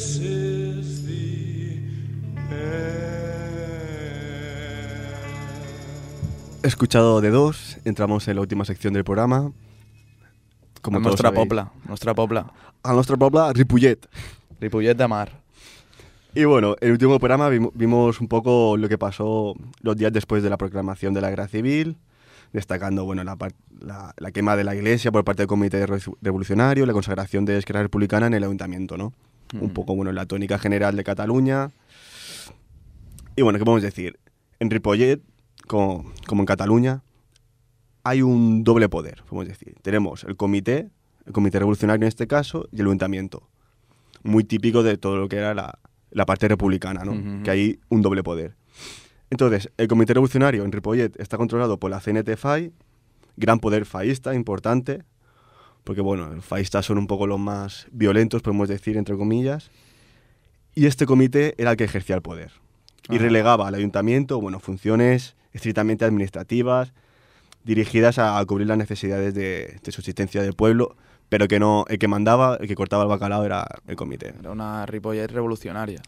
This 0.03 0.17
is 0.19 1.07
the 1.07 1.79
end. 2.51 3.05
He 6.65 6.67
escuchado 6.67 7.21
de 7.21 7.31
dos, 7.31 7.79
entramos 7.85 8.27
en 8.27 8.35
la 8.35 8.41
última 8.41 8.65
sección 8.65 8.95
del 8.95 9.05
programa. 9.05 9.53
como 10.81 10.97
a 10.99 11.01
nuestra 11.01 11.29
sabéis. 11.29 11.45
popla, 11.47 11.71
nuestra 11.87 12.15
popla. 12.15 12.53
A 12.83 12.93
nuestra 12.95 13.17
pobla, 13.17 13.53
Ripollet. 13.53 14.09
Ripollet 14.61 14.97
de 14.97 15.07
Mar. 15.07 15.41
Y 16.35 16.43
bueno, 16.47 16.75
en 16.81 16.89
el 16.89 16.93
último 16.95 17.21
programa 17.21 17.49
vimo- 17.49 17.71
vimos 17.75 18.21
un 18.21 18.27
poco 18.27 18.77
lo 18.77 18.89
que 18.89 18.99
pasó 18.99 19.55
los 19.83 19.97
días 19.97 20.13
después 20.13 20.43
de 20.43 20.51
la 20.51 20.57
proclamación 20.57 21.15
de 21.15 21.21
la 21.21 21.31
guerra 21.31 21.47
civil, 21.47 21.97
destacando 22.53 23.05
bueno, 23.05 23.23
la, 23.23 23.37
la- 23.79 24.15
la 24.17 24.33
quema 24.33 24.57
de 24.57 24.65
la 24.65 24.75
iglesia 24.75 25.13
por 25.13 25.23
parte 25.25 25.43
del 25.43 25.47
Comité 25.47 25.87
Re- 25.87 26.01
Revolucionario, 26.21 26.87
la 26.87 26.93
consagración 26.93 27.45
de 27.45 27.57
Esquerra 27.59 27.83
Republicana 27.83 28.27
en 28.27 28.35
el 28.35 28.43
Ayuntamiento, 28.43 28.97
¿no? 28.97 29.13
Un 29.53 29.71
poco, 29.71 29.95
bueno, 29.95 30.13
la 30.13 30.27
tónica 30.27 30.59
general 30.59 30.97
de 30.97 31.05
Cataluña. 31.05 31.71
Y 33.37 33.43
bueno, 33.43 33.59
¿qué 33.59 33.65
podemos 33.65 33.83
decir? 33.83 34.19
En 34.61 34.71
Ripollet, 34.71 35.21
como, 35.67 36.11
como 36.27 36.43
en 36.43 36.47
Cataluña, 36.47 37.03
hay 38.05 38.23
un 38.23 38.65
doble 38.65 38.89
poder, 38.89 39.23
podemos 39.29 39.49
decir. 39.49 39.75
Tenemos 39.83 40.25
el 40.25 40.37
comité, 40.37 40.91
el 41.27 41.33
comité 41.33 41.59
revolucionario 41.59 42.05
en 42.05 42.09
este 42.09 42.27
caso, 42.27 42.69
y 42.73 42.81
el 42.81 42.87
ayuntamiento. 42.87 43.49
Muy 44.23 44.45
típico 44.45 44.83
de 44.83 44.97
todo 44.99 45.17
lo 45.17 45.29
que 45.29 45.37
era 45.37 45.55
la, 45.55 45.79
la 46.11 46.27
parte 46.27 46.49
republicana, 46.49 47.05
¿no? 47.05 47.43
Que 47.43 47.51
hay 47.51 47.81
un 47.89 48.03
doble 48.03 48.23
poder. 48.23 48.57
Entonces, 49.31 49.71
el 49.79 49.89
comité 49.89 50.15
revolucionario 50.15 50.65
en 50.65 50.73
Ripollet 50.73 51.19
está 51.19 51.37
controlado 51.39 51.79
por 51.79 51.91
la 51.91 52.01
CNT-FAI, 52.01 52.73
gran 53.37 53.61
poder 53.61 53.87
faísta, 53.87 54.35
importante, 54.35 55.05
porque 55.85 56.01
bueno, 56.01 56.29
los 56.29 56.45
faístas 56.45 56.87
son 56.87 56.99
un 56.99 57.07
poco 57.07 57.27
los 57.27 57.39
más 57.39 57.87
violentos, 57.91 58.43
podemos 58.43 58.69
decir, 58.69 58.97
entre 58.97 59.17
comillas. 59.17 59.71
Y 60.75 60.87
este 60.87 61.07
comité 61.07 61.55
era 61.59 61.73
el 61.73 61.77
que 61.77 61.85
ejercía 61.85 62.17
el 62.17 62.23
poder. 62.23 62.53
Y 63.11 63.19
relegaba 63.19 63.67
al 63.69 63.75
ayuntamiento, 63.75 64.41
bueno, 64.41 64.61
funciones 64.61 65.35
estrictamente 65.53 66.05
administrativas, 66.05 66.93
dirigidas 67.65 68.19
a, 68.19 68.43
cubrir 68.47 68.69
las 68.69 68.79
necesidades 68.79 69.35
de, 69.35 69.79
de 69.83 69.93
subsistencia 69.93 70.41
del 70.43 70.55
pueblo, 70.55 70.97
pero 71.29 71.49
que 71.49 71.59
no, 71.59 71.85
el 71.89 71.99
que 71.99 72.09
mandaba, 72.09 72.57
el 72.61 72.69
que 72.69 72.75
cortaba 72.75 73.05
el 73.05 73.09
bacalao 73.09 73.45
era 73.45 73.67
el 73.87 73.97
comité. 73.97 74.35
Era 74.39 74.51
una 74.51 74.87
Ripollet 74.87 75.29
revolucionaria. 75.29 76.03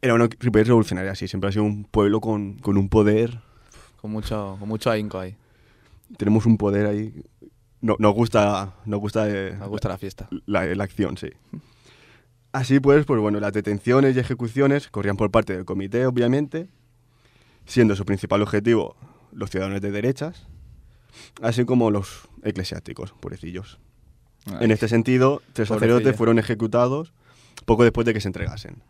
Era 0.00 0.14
una 0.14 0.28
Ripollet 0.40 0.66
revolucionaria, 0.66 1.14
sí, 1.14 1.28
siempre 1.28 1.48
ha 1.48 1.52
sido 1.52 1.64
un 1.64 1.84
pueblo 1.84 2.20
con, 2.20 2.54
con 2.54 2.76
un 2.76 2.88
poder, 2.88 3.40
Con 4.00 4.10
mucho, 4.10 4.56
con 4.58 4.68
mucho 4.68 4.90
ahínco 4.90 5.18
ahí. 5.18 5.36
tenemos 6.16 6.44
un 6.46 6.56
poder 6.56 6.86
ahí. 6.86 7.22
No, 7.82 7.96
nos 7.98 8.14
gusta, 8.14 8.74
nos 8.86 9.00
gusta, 9.00 9.28
eh, 9.28 9.56
Me 9.58 9.66
gusta 9.66 9.88
la 9.88 9.98
fiesta. 9.98 10.28
la, 10.46 10.64
la 10.66 10.84
acción, 10.84 11.16
sí. 11.16 11.28
Así 12.52 12.80
pues, 12.80 13.04
pues 13.04 13.20
bueno, 13.20 13.40
las 13.40 13.52
detenciones 13.52 14.14
y 14.16 14.20
ejecuciones 14.20 14.88
corrían 14.88 15.16
por 15.16 15.30
parte 15.30 15.54
del 15.54 15.64
comité, 15.64 16.06
obviamente, 16.06 16.68
siendo 17.66 17.96
su 17.96 18.04
principal 18.04 18.42
objetivo 18.42 18.96
los 19.32 19.50
ciudadanos 19.50 19.80
de 19.80 19.90
derechas, 19.90 20.46
así 21.40 21.64
como 21.64 21.90
los 21.90 22.28
eclesiásticos, 22.42 23.12
pobrecillos. 23.12 23.78
En 24.60 24.70
este 24.70 24.88
sentido, 24.88 25.40
tres 25.52 25.68
sacerdotes 25.68 26.16
fueron 26.16 26.38
ejecutados 26.38 27.12
poco 27.64 27.84
después 27.84 28.04
de 28.04 28.12
que 28.12 28.20
se 28.20 28.28
entregasen. 28.28 28.82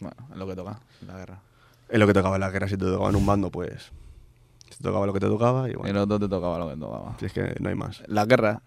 Bueno, 0.00 0.16
es 0.30 0.36
lo 0.36 0.46
que 0.46 0.54
toca, 0.54 0.80
la 1.06 1.16
guerra. 1.16 1.40
Es 1.88 1.98
lo 1.98 2.06
que 2.06 2.12
tocaba 2.12 2.38
la 2.38 2.50
guerra, 2.50 2.68
si 2.68 2.76
te 2.76 2.84
tocaba 2.84 3.08
en 3.08 3.16
un 3.16 3.24
bando, 3.24 3.50
pues 3.50 3.90
te 4.78 4.84
tocaba 4.84 5.06
lo 5.06 5.12
que 5.12 5.20
te 5.20 5.26
tocaba 5.26 5.68
y 5.68 5.72
Y 5.72 5.74
bueno, 5.74 6.00
los 6.00 6.08
dos 6.08 6.20
te 6.20 6.28
tocaba 6.28 6.58
lo 6.58 6.70
que 6.70 6.76
tocaba. 6.76 7.16
si 7.18 7.26
es 7.26 7.32
que 7.32 7.54
no 7.60 7.68
hay 7.68 7.74
más. 7.74 8.02
La 8.06 8.24
guerra. 8.24 8.62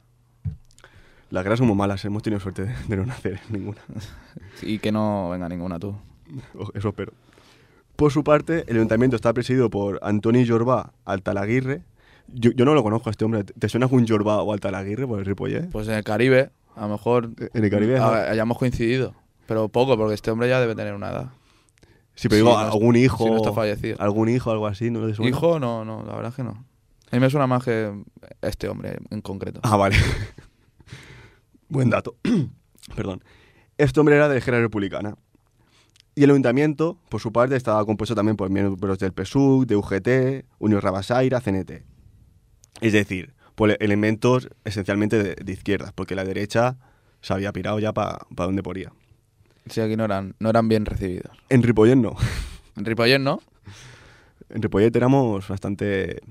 Las 1.30 1.44
guerras 1.44 1.60
son 1.60 1.68
muy 1.68 1.78
malas, 1.78 2.04
hemos 2.04 2.22
tenido 2.24 2.42
suerte 2.42 2.66
de, 2.66 2.76
de 2.88 2.98
no 2.98 3.06
nacer 3.06 3.40
ninguna. 3.50 3.80
Y 4.62 4.80
que 4.80 4.92
no 4.92 5.30
venga 5.30 5.48
ninguna 5.48 5.80
tú. 5.80 5.96
Eso 6.74 6.90
espero. 6.90 7.14
Por 7.96 8.12
su 8.12 8.24
parte, 8.24 8.66
el 8.68 8.78
ayuntamiento 8.78 9.16
está 9.16 9.34
presidido 9.34 9.70
por 9.70 10.00
Antoni 10.02 10.46
Jorbá 10.48 10.94
Altalaguirre. 11.06 11.84
Yo, 12.28 12.52
yo 12.52 12.66
no 12.66 12.74
lo 12.74 12.84
conozco 12.84 13.10
a 13.10 13.12
este 13.12 13.26
hombre. 13.26 13.44
¿Te 13.44 13.70
suena 13.70 13.88
un 13.90 14.08
Jorbá 14.08 14.42
o 14.42 14.54
Altalaguirre 14.54 15.08
por 15.08 15.20
el 15.20 15.26
Ripollet? 15.26 15.70
Pues 15.70 15.88
en 15.88 15.94
el 15.96 16.04
Caribe, 16.04 16.50
a 16.76 16.82
lo 16.82 16.90
mejor 16.90 17.30
En 17.54 17.64
el 17.64 17.70
Caribe. 17.70 18.00
¿no? 18.00 18.06
hayamos 18.08 18.58
coincidido. 18.58 19.14
Pero 19.46 19.70
poco, 19.70 19.98
porque 19.98 20.14
este 20.16 20.32
hombre 20.32 20.48
ya 20.50 20.60
debe 20.60 20.76
tener 20.76 20.94
una 20.94 21.10
edad. 21.10 21.30
Sí, 22.16 22.30
pero 22.30 22.38
digo, 22.38 22.58
algún 22.58 22.96
hijo. 22.96 23.24
sí, 23.24 23.30
no 23.30 23.38
está 23.38 23.54
fallecido. 23.54 23.98
Algún 24.00 24.30
hijo, 24.30 24.52
algo 24.52 24.68
así, 24.68 24.92
¿no 24.92 25.06
le 25.06 25.14
suena? 25.14 25.30
Hijo, 25.30 25.60
no, 25.60 25.86
no, 25.86 26.04
la 26.04 26.14
verdad 26.16 26.30
es 26.30 26.36
que 26.36 26.44
no. 26.44 26.52
A 27.12 27.16
mí 27.16 27.20
me 27.20 27.30
suena 27.30 27.48
más 27.48 27.64
que 27.64 27.92
este 28.42 28.70
hombre 28.70 28.98
en 29.10 29.22
concreto. 29.22 29.60
Ah, 29.64 29.76
vale. 29.76 29.96
Buen 31.70 31.90
dato. 31.90 32.16
Perdón. 32.96 33.24
Este 33.78 34.00
hombre 34.00 34.16
era 34.16 34.28
de 34.28 34.36
la 34.36 34.40
Esquerra 34.40 34.60
Republicana. 34.60 35.16
Y 36.16 36.24
el 36.24 36.30
ayuntamiento, 36.30 36.98
por 37.10 37.22
su 37.22 37.32
parte, 37.32 37.56
estaba 37.56 37.84
compuesto 37.86 38.16
también 38.16 38.36
por 38.36 38.50
miembros 38.50 39.00
del 39.00 39.14
PSUC, 39.14 39.66
de 39.66 39.76
UGT, 39.76 40.46
Unión 40.60 40.82
Rabasaira, 40.82 41.40
CNT. 41.40 41.84
Es 42.82 42.94
decir, 42.94 43.34
por 43.56 43.76
elementos 43.82 44.50
esencialmente 44.66 45.22
de, 45.22 45.36
de 45.36 45.52
izquierdas, 45.52 45.94
porque 45.94 46.16
la 46.16 46.24
derecha 46.24 46.78
se 47.22 47.34
había 47.34 47.54
pirado 47.54 47.80
ya 47.80 47.94
para 47.94 48.20
donde 48.30 48.64
podía. 48.64 48.92
Sí, 49.68 49.82
aquí 49.82 49.96
no 49.96 50.06
eran, 50.06 50.36
no 50.40 50.50
eran 50.50 50.68
bien 50.68 50.86
recibidos. 50.86 51.38
En 51.50 51.64
Ripollet 51.64 51.96
no. 51.96 52.16
En 52.78 52.86
Ripollet, 52.86 53.20
¿no? 53.20 53.42
En 54.50 54.62
Ripollet 54.62 54.96
éramos 54.96 55.48
bastante 55.48 56.22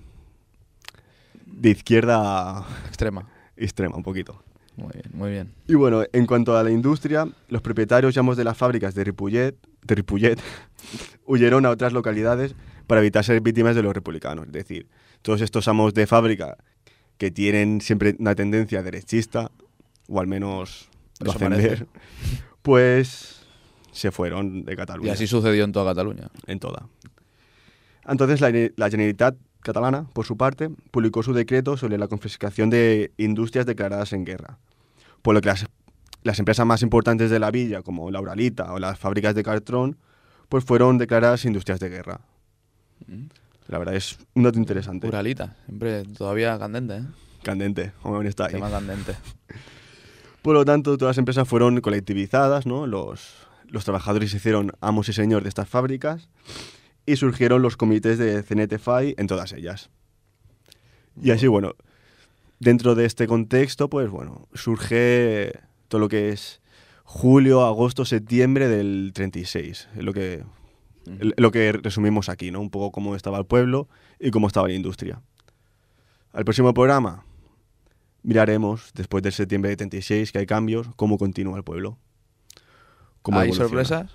de 1.45 1.71
izquierda 1.71 2.65
Extrema. 2.87 3.29
extrema, 3.57 3.97
un 3.97 4.03
poquito. 4.03 4.43
Muy 4.77 4.91
bien, 4.95 5.11
muy 5.13 5.31
bien. 5.31 5.53
Y 5.69 5.75
bueno, 5.75 6.03
en 6.13 6.27
cuanto 6.27 6.57
a 6.57 6.63
la 6.63 6.71
industria, 6.71 7.29
los 7.49 7.61
propietarios, 7.61 8.15
digamos, 8.15 8.37
de 8.37 8.45
las 8.45 8.57
fábricas 8.57 8.95
de 8.95 9.05
Ripollet, 9.05 9.55
de 9.83 9.95
Ripollet 9.95 10.41
huyeron 11.27 11.67
a 11.67 11.71
otras 11.71 11.93
localidades 11.93 12.55
para 12.87 13.01
evitar 13.01 13.23
ser 13.25 13.41
víctimas 13.41 13.77
de 13.77 13.83
los 13.83 13.95
republicanos. 13.95 14.47
Es 14.47 14.53
decir, 14.53 14.89
todos 15.23 15.43
estos 15.43 15.69
amos 15.69 15.93
de 15.95 16.07
fábrica 16.07 16.57
que 17.19 17.31
tienen 17.31 17.81
siempre 17.81 18.17
una 18.19 18.35
tendencia 18.35 18.83
derechista, 18.83 19.51
o 20.09 20.21
al 20.21 20.27
menos 20.27 20.89
lo 21.21 21.33
hacen 21.33 21.51
ver, 21.51 21.87
pues 22.63 23.41
se 23.93 24.11
fueron 24.11 24.65
de 24.65 24.77
Cataluña. 24.77 25.09
Y 25.09 25.13
así 25.13 25.27
sucedió 25.27 25.65
en 25.65 25.73
toda 25.73 25.93
Cataluña. 25.93 26.29
en 26.47 26.59
toda. 26.59 26.87
Entonces, 28.07 28.41
la, 28.41 28.51
la 28.51 28.91
Generalitat 28.91 29.37
catalana, 29.63 30.07
por 30.13 30.27
su 30.27 30.37
parte, 30.37 30.71
publicó 30.91 31.23
su 31.23 31.33
decreto 31.33 31.77
sobre 31.77 31.99
la 31.99 32.09
confiscación 32.09 32.71
de 32.71 33.13
industrias 33.19 33.67
declaradas 33.67 34.13
en 34.13 34.25
guerra, 34.25 34.59
por 35.23 35.35
lo 35.35 35.41
que 35.41 35.49
las, 35.49 35.67
las 36.23 36.39
empresas 36.39 36.67
más 36.67 36.83
importantes 36.83 37.31
de 37.31 37.39
la 37.39 37.51
villa, 37.51 37.83
como 37.83 38.11
la 38.11 38.21
Uralita 38.21 38.73
o 38.73 38.79
las 38.79 38.99
fábricas 38.99 39.35
de 39.35 39.43
cartón, 39.43 39.99
pues 40.49 40.65
fueron 40.65 40.99
declaradas 40.99 41.45
industrias 41.45 41.79
de 41.81 41.89
guerra. 41.89 42.21
La 43.69 43.79
verdad 43.79 43.95
es 43.95 44.19
un 44.35 44.43
dato 44.43 44.59
interesante. 44.59 45.07
Uralita, 45.07 45.57
siempre 45.67 46.05
todavía 46.05 46.59
candente, 46.59 46.97
¿eh? 46.97 47.05
Candente, 47.43 47.93
aún 48.03 48.27
está 48.27 48.47
ahí. 48.47 48.53
Tema 48.53 48.71
candente. 48.71 49.15
Por 50.43 50.55
lo 50.55 50.65
tanto, 50.65 50.97
todas 50.97 51.11
las 51.17 51.19
empresas 51.19 51.47
fueron 51.49 51.81
colectivizadas, 51.81 52.67
¿no? 52.67 52.87
Los, 52.87 53.47
los 53.69 53.85
trabajadores 53.85 54.31
se 54.31 54.39
hicieron 54.39 54.73
amos 54.81 55.09
y 55.09 55.13
señor 55.13 55.43
de 55.43 55.49
estas 55.51 55.69
fábricas 55.69 56.29
y 57.07 57.17
surgieron 57.17 57.63
los 57.63 57.77
comités 57.77 58.19
de 58.19 58.43
CNTFI 58.43 59.15
en 59.19 59.27
todas 59.27 59.53
ellas. 59.53 59.91
Y 61.21 61.31
así, 61.33 61.47
bueno, 61.47 61.75
dentro 62.59 62.95
de 62.95 63.05
este 63.05 63.27
contexto, 63.27 63.91
pues 63.91 64.09
bueno, 64.09 64.49
surge 64.55 65.53
todo 65.89 66.01
lo 66.01 66.09
que 66.09 66.31
es 66.31 66.61
julio, 67.05 67.65
agosto, 67.65 68.05
septiembre 68.05 68.69
del 68.69 69.11
36, 69.13 69.89
es 69.97 70.03
lo 70.05 70.13
que, 70.15 70.45
el- 71.19 71.35
lo 71.37 71.51
que 71.51 71.73
resumimos 71.73 72.29
aquí, 72.29 72.51
¿no? 72.51 72.61
Un 72.61 72.71
poco 72.71 72.93
cómo 72.93 73.15
estaba 73.17 73.39
el 73.39 73.45
pueblo 73.47 73.89
y 74.19 74.31
cómo 74.31 74.47
estaba 74.47 74.69
la 74.69 74.75
industria. 74.75 75.21
Al 76.33 76.45
próximo 76.45 76.73
programa 76.73 77.25
miraremos, 78.23 78.93
después 78.95 79.23
del 79.23 79.33
septiembre 79.33 79.71
de 79.71 79.77
36, 79.77 80.33
que 80.33 80.39
hay 80.39 80.47
cambios, 80.47 80.89
cómo 80.97 81.19
continúa 81.19 81.57
el 81.57 81.65
pueblo. 81.65 81.99
¿Hay 83.25 83.49
evoluciona. 83.49 83.69
sorpresas? 83.69 84.11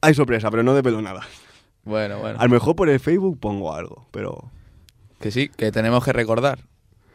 Hay 0.00 0.14
sorpresa, 0.14 0.50
pero 0.50 0.62
no 0.62 0.74
develo 0.74 1.02
nada. 1.02 1.26
Bueno, 1.84 2.18
bueno. 2.18 2.38
A 2.38 2.44
lo 2.44 2.50
mejor 2.50 2.76
por 2.76 2.88
el 2.88 3.00
Facebook 3.00 3.38
pongo 3.40 3.74
algo, 3.74 4.06
pero 4.10 4.50
Que 5.20 5.30
sí, 5.30 5.48
que 5.48 5.72
tenemos 5.72 6.04
que 6.04 6.12
recordar 6.12 6.60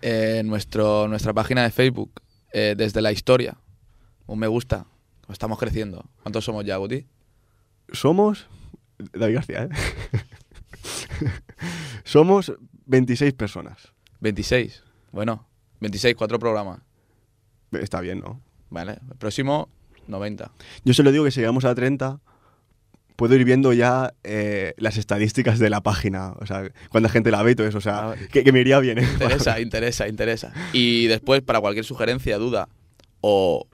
en 0.01 0.47
nuestro, 0.47 1.07
nuestra 1.07 1.33
página 1.33 1.63
de 1.63 1.71
Facebook, 1.71 2.11
eh, 2.51 2.73
desde 2.75 3.01
la 3.01 3.11
historia, 3.11 3.57
un 4.25 4.39
me 4.39 4.47
gusta. 4.47 4.85
Estamos 5.29 5.57
creciendo. 5.57 6.05
¿Cuántos 6.21 6.43
somos 6.43 6.65
ya, 6.65 6.77
Guti? 6.77 7.05
somos... 7.91 8.47
David 8.97 9.35
García, 9.35 9.63
¿eh? 9.63 9.69
somos 12.03 12.53
26 12.85 13.33
personas. 13.33 13.93
26. 14.19 14.83
Bueno, 15.11 15.47
26, 15.83 16.15
cuatro 16.15 16.39
programas. 16.39 16.79
Está 17.71 18.01
bien, 18.01 18.19
¿no? 18.19 18.41
Vale, 18.69 18.97
el 19.09 19.15
próximo, 19.17 19.69
90. 20.07 20.51
Yo 20.83 20.93
se 20.93 21.03
lo 21.03 21.11
digo 21.11 21.23
que 21.23 21.31
si 21.31 21.39
llegamos 21.41 21.63
a 21.65 21.75
30, 21.75 22.19
puedo 23.15 23.35
ir 23.35 23.45
viendo 23.45 23.71
ya 23.73 24.13
eh, 24.23 24.73
las 24.77 24.97
estadísticas 24.97 25.59
de 25.59 25.69
la 25.69 25.81
página. 25.81 26.33
O 26.39 26.45
sea, 26.47 26.69
cuánta 26.89 27.09
gente 27.09 27.29
la 27.31 27.43
ve 27.43 27.51
y 27.51 27.55
todo 27.55 27.67
eso. 27.67 27.77
O 27.77 27.81
sea, 27.81 28.09
Ah, 28.11 28.15
que, 28.31 28.43
que 28.43 28.51
me 28.51 28.59
iría 28.61 28.79
bien. 28.79 28.97
¿eh? 28.97 29.07
Interesa, 29.13 29.59
interesa, 29.59 30.07
interesa. 30.07 30.51
Y 30.73 31.05
después, 31.07 31.41
para 31.41 31.59
cualquier 31.61 31.85
sugerencia, 31.85 32.37
duda, 32.37 32.67
o, 33.21 33.67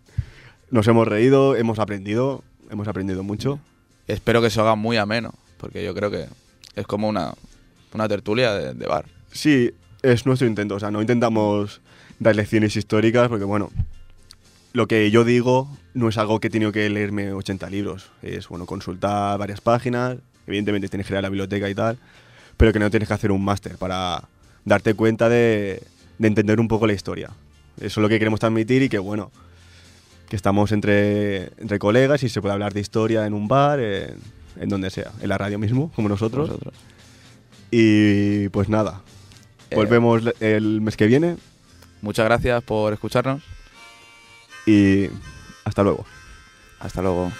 Nos 0.72 0.88
hemos 0.88 1.08
reído, 1.08 1.56
hemos 1.56 1.78
aprendido, 1.78 2.44
hemos 2.72 2.88
aprendido 2.88 3.24
mucho. 3.24 3.60
Espero 4.08 4.42
que 4.42 4.50
se 4.50 4.60
haga 4.60 4.76
muy 4.76 4.98
ameno, 4.98 5.34
porque 5.58 5.84
yo 5.84 5.94
creo 5.94 6.10
que 6.10 6.26
es 6.76 6.88
como 6.88 7.08
una, 7.08 7.34
una 7.94 8.08
tertulia 8.08 8.54
de, 8.54 8.74
de 8.74 8.88
bar. 8.88 9.06
Sí, 9.32 9.72
es 10.02 10.26
nuestro 10.26 10.48
intento. 10.48 10.76
O 10.76 10.80
sea, 10.80 10.90
no 10.90 11.02
intentamos 11.02 11.82
dar 12.20 12.36
lecciones 12.36 12.76
históricas 12.76 13.28
porque, 13.30 13.46
bueno, 13.46 13.72
lo 14.76 14.88
que 14.88 15.10
yo 15.10 15.24
digo 15.24 15.70
no 15.94 16.10
es 16.10 16.18
algo 16.18 16.42
que 16.42 16.48
he 16.48 16.50
tenido 16.50 16.74
que 16.74 16.90
leerme 16.90 17.32
80 17.32 17.70
libros. 17.70 18.12
Es, 18.22 18.50
bueno, 18.50 18.66
consultar 18.66 19.40
varias 19.40 19.62
páginas. 19.62 20.18
Evidentemente 20.46 20.90
tienes 20.90 21.08
que 21.08 21.14
ir 21.14 21.18
a 21.18 21.22
la 21.22 21.30
biblioteca 21.30 21.70
y 21.70 21.74
tal, 21.74 21.98
pero 22.58 22.74
que 22.74 22.80
no 22.80 22.90
tienes 22.90 23.08
que 23.08 23.14
hacer 23.14 23.32
un 23.32 23.44
máster 23.44 23.78
para 23.78 24.28
darte 24.66 24.94
cuenta 24.94 25.30
de, 25.30 25.82
de 26.18 26.28
entender 26.28 26.60
un 26.60 26.68
poco 26.68 26.88
la 26.88 26.94
historia. 26.94 27.30
Eso 27.78 27.86
es 27.86 27.98
lo 27.98 28.10
que 28.10 28.20
queremos 28.20 28.42
transmitir 28.42 28.84
y 28.84 28.90
que, 28.90 29.00
bueno, 29.00 29.32
que 30.28 30.36
estamos 30.36 30.74
entre, 30.74 31.54
entre 31.58 31.80
colegas 31.80 32.24
y 32.24 32.30
se 32.30 32.42
puede 32.42 32.54
hablar 32.54 32.74
de 32.74 32.82
historia 32.82 33.26
en 33.26 33.34
un 33.34 33.48
bar, 33.48 33.80
en, 33.80 34.16
en 34.60 34.68
donde 34.68 34.90
sea, 34.90 35.14
en 35.22 35.30
la 35.30 35.38
radio 35.38 35.58
mismo, 35.58 35.90
como 35.96 36.10
nosotros. 36.10 36.50
Vosotros. 36.50 36.74
Y 37.72 38.50
pues 38.50 38.68
nada, 38.68 39.04
Eh, 39.70 39.76
volvemos 39.76 40.22
el 40.42 40.82
mes 40.82 40.98
que 40.98 41.08
viene 41.08 41.38
Muchas 42.02 42.26
gracias 42.26 42.62
por 42.62 42.92
escucharnos. 42.92 43.55
Y 44.66 45.10
hasta 45.64 45.84
luego. 45.84 46.06
Hasta 46.80 47.02
luego. 47.02 47.32